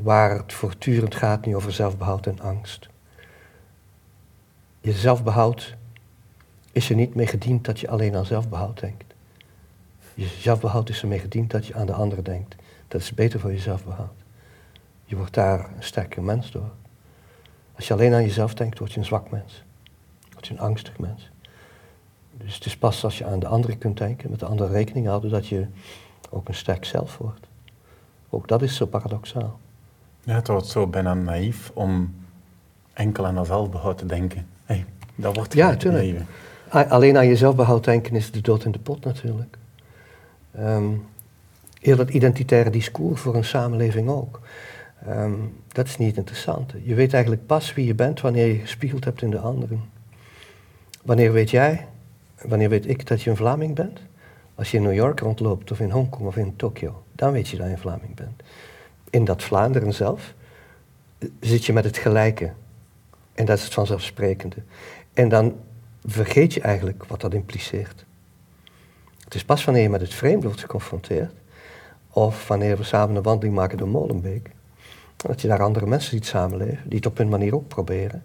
Waar 0.03 0.37
het 0.37 0.53
voortdurend 0.53 1.15
gaat 1.15 1.47
niet 1.47 1.55
over 1.55 1.73
zelfbehoud 1.73 2.27
en 2.27 2.41
angst. 2.41 2.89
Je 4.81 4.93
zelfbehoud 4.93 5.77
is 6.73 6.91
er 6.91 6.97
niet 6.97 7.15
mee 7.15 7.27
gediend 7.27 7.65
dat 7.65 7.81
je 7.81 7.89
alleen 7.89 8.17
aan 8.17 8.27
zelfbehoud 8.27 8.81
denkt. 8.81 9.15
Je 10.15 10.27
zelfbehoud 10.27 10.89
is 10.89 11.03
ermee 11.03 11.19
gediend 11.19 11.51
dat 11.51 11.67
je 11.67 11.75
aan 11.75 11.87
de 11.87 11.93
anderen 11.93 12.25
denkt. 12.25 12.57
Dat 12.89 13.01
is 13.01 13.15
beter 13.15 13.41
voor 13.41 13.53
je 13.53 13.59
zelfbehoud. 13.59 14.13
Je 15.05 15.17
wordt 15.17 15.35
daar 15.35 15.71
een 15.77 15.83
sterker 15.83 16.23
mens 16.23 16.51
door. 16.51 16.71
Als 17.75 17.87
je 17.87 17.95
alleen 17.95 18.15
aan 18.15 18.23
jezelf 18.23 18.55
denkt, 18.55 18.79
word 18.79 18.93
je 18.93 18.99
een 18.99 19.05
zwak 19.05 19.31
mens. 19.31 19.65
Word 20.33 20.47
je 20.47 20.55
een 20.55 20.61
angstig 20.61 20.99
mens. 20.99 21.31
Dus 22.33 22.55
het 22.55 22.65
is 22.65 22.77
pas 22.77 23.05
als 23.05 23.19
je 23.19 23.25
aan 23.25 23.39
de 23.39 23.47
anderen 23.47 23.79
kunt 23.79 23.99
denken, 23.99 24.31
met 24.31 24.41
de 24.41 24.47
anderen 24.47 24.73
rekening 24.73 25.07
houden, 25.07 25.31
dat 25.31 25.47
je 25.47 25.67
ook 26.31 26.49
een 26.49 26.55
sterk 26.55 26.85
zelf 26.85 27.19
wordt. 27.19 27.47
Ook 28.29 28.49
dat 28.49 28.63
is 28.63 28.77
zo 28.77 28.87
paradoxaal. 28.87 29.59
Ja, 30.29 30.35
het 30.35 30.49
wordt 30.49 30.67
zo 30.67 30.87
bijna 30.87 31.15
naïef 31.15 31.71
om 31.75 32.15
enkel 32.93 33.27
aan 33.27 33.35
dat 33.35 33.47
zelfbehoud 33.47 33.99
te 33.99 34.07
denken. 34.07 34.47
Hey, 34.65 34.85
dat 35.15 35.37
wordt 35.37 35.55
ja, 35.55 35.69
natuurlijk. 35.69 36.21
Alleen 36.69 37.17
aan 37.17 37.27
je 37.27 37.37
zelfbehoud 37.37 37.85
denken 37.85 38.15
is 38.15 38.31
de 38.31 38.41
dood 38.41 38.65
in 38.65 38.71
de 38.71 38.79
pot 38.79 39.05
natuurlijk. 39.05 39.57
Um, 40.59 41.07
heel 41.81 41.97
dat 41.97 42.11
identitaire 42.11 42.71
discours 42.71 43.21
voor 43.21 43.35
een 43.35 43.45
samenleving 43.45 44.09
ook. 44.09 44.41
Ehm, 45.07 45.33
dat 45.69 45.87
is 45.87 45.97
niet 45.97 46.17
interessant. 46.17 46.73
Je 46.83 46.95
weet 46.95 47.13
eigenlijk 47.13 47.47
pas 47.47 47.75
wie 47.75 47.87
je 47.87 47.95
bent 47.95 48.21
wanneer 48.21 48.47
je 48.47 48.59
gespiegeld 48.59 49.05
hebt 49.05 49.23
in 49.23 49.31
de 49.31 49.39
anderen. 49.39 49.83
Wanneer 51.03 51.33
weet 51.33 51.51
jij, 51.51 51.87
wanneer 52.43 52.69
weet 52.69 52.89
ik 52.89 53.07
dat 53.07 53.23
je 53.23 53.31
een 53.31 53.37
Vlaming 53.37 53.75
bent? 53.75 54.01
Als 54.55 54.71
je 54.71 54.77
in 54.77 54.83
New 54.83 54.95
York 54.95 55.21
rondloopt, 55.21 55.71
of 55.71 55.81
in 55.81 55.91
Hongkong, 55.91 56.27
of 56.27 56.37
in 56.37 56.57
Tokio, 56.57 57.03
dan 57.13 57.33
weet 57.33 57.49
je 57.49 57.57
dat 57.57 57.67
je 57.67 57.73
een 57.73 57.79
Vlaming 57.79 58.15
bent. 58.15 58.43
In 59.11 59.25
dat 59.25 59.43
Vlaanderen 59.43 59.95
zelf 59.95 60.35
zit 61.41 61.65
je 61.65 61.73
met 61.73 61.85
het 61.85 61.97
gelijke. 61.97 62.53
En 63.35 63.45
dat 63.45 63.59
is 63.59 63.65
het 63.65 63.75
vanzelfsprekende. 63.75 64.57
En 65.13 65.29
dan 65.29 65.57
vergeet 66.05 66.55
je 66.55 66.61
eigenlijk 66.61 67.05
wat 67.05 67.21
dat 67.21 67.35
impliceert. 67.35 68.05
Het 69.25 69.35
is 69.35 69.45
pas 69.45 69.65
wanneer 69.65 69.83
je 69.83 69.89
met 69.89 70.01
het 70.01 70.15
vreemde 70.15 70.47
wordt 70.47 70.61
geconfronteerd, 70.61 71.33
of 72.11 72.49
wanneer 72.49 72.77
we 72.77 72.85
samen 72.85 73.17
een 73.17 73.23
wandeling 73.23 73.57
maken 73.57 73.79
door 73.79 73.89
Molenbeek, 73.89 74.51
dat 75.17 75.41
je 75.41 75.49
daar 75.49 75.63
andere 75.63 75.87
mensen 75.87 76.11
ziet 76.11 76.27
samenleven, 76.27 76.89
die 76.89 76.97
het 76.97 77.07
op 77.07 77.17
hun 77.17 77.29
manier 77.29 77.55
ook 77.55 77.69
proberen. 77.69 78.23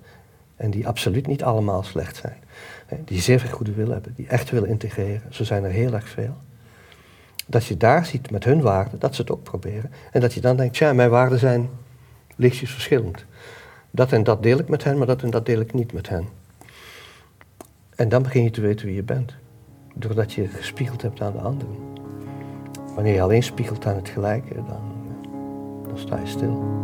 En 0.56 0.72
die 0.72 0.88
absoluut 0.88 1.28
niet 1.28 1.44
allemaal 1.44 1.84
slecht 1.84 2.16
zijn. 2.16 2.38
Die 3.06 3.22
zeer 3.22 3.40
veel 3.40 3.50
goede 3.50 3.74
wil 3.74 3.90
hebben, 3.90 4.14
die 4.16 4.28
echt 4.28 4.50
willen 4.50 4.70
integreren. 4.70 5.22
Zo 5.30 5.44
zijn 5.44 5.64
er 5.64 5.72
heel 5.72 5.94
erg 5.94 6.10
veel. 6.10 6.36
Dat 7.54 7.66
je 7.66 7.78
daar 7.78 8.06
ziet 8.06 8.32
met 8.32 8.44
hun 8.44 8.62
waarden, 8.62 9.00
dat 9.00 9.16
ze 9.16 9.22
het 9.22 9.32
ook 9.32 9.44
proberen. 9.44 9.92
En 10.12 10.22
dat 10.22 10.34
je 10.34 10.42
dan 10.42 10.56
denkt, 10.56 10.78
ja, 10.78 10.94
mijn 10.94 11.10
waarden 11.10 11.40
zijn 11.40 11.70
lichtjes 12.36 12.72
verschillend. 12.72 13.26
Dat 13.92 14.12
en 14.12 14.24
dat 14.24 14.44
deel 14.44 14.60
ik 14.60 14.70
met 14.70 14.84
hen, 14.84 14.98
maar 14.98 15.08
dat 15.08 15.22
en 15.22 15.30
dat 15.30 15.46
deel 15.46 15.60
ik 15.60 15.74
niet 15.74 15.94
met 15.94 16.10
hen. 16.10 16.28
En 17.96 18.10
dan 18.10 18.24
begin 18.24 18.44
je 18.44 18.52
te 18.52 18.62
weten 18.62 18.86
wie 18.86 18.96
je 18.96 19.04
bent. 19.04 19.36
Doordat 19.96 20.34
je 20.34 20.48
gespiegeld 20.48 21.02
hebt 21.02 21.22
aan 21.22 21.32
de 21.32 21.40
anderen. 21.40 21.76
Wanneer 22.96 23.14
je 23.14 23.22
alleen 23.22 23.44
spiegelt 23.44 23.86
aan 23.86 23.96
het 23.96 24.10
gelijke, 24.10 24.56
dan, 24.56 24.94
dan 25.88 25.98
sta 25.98 26.20
je 26.20 26.28
stil. 26.28 26.82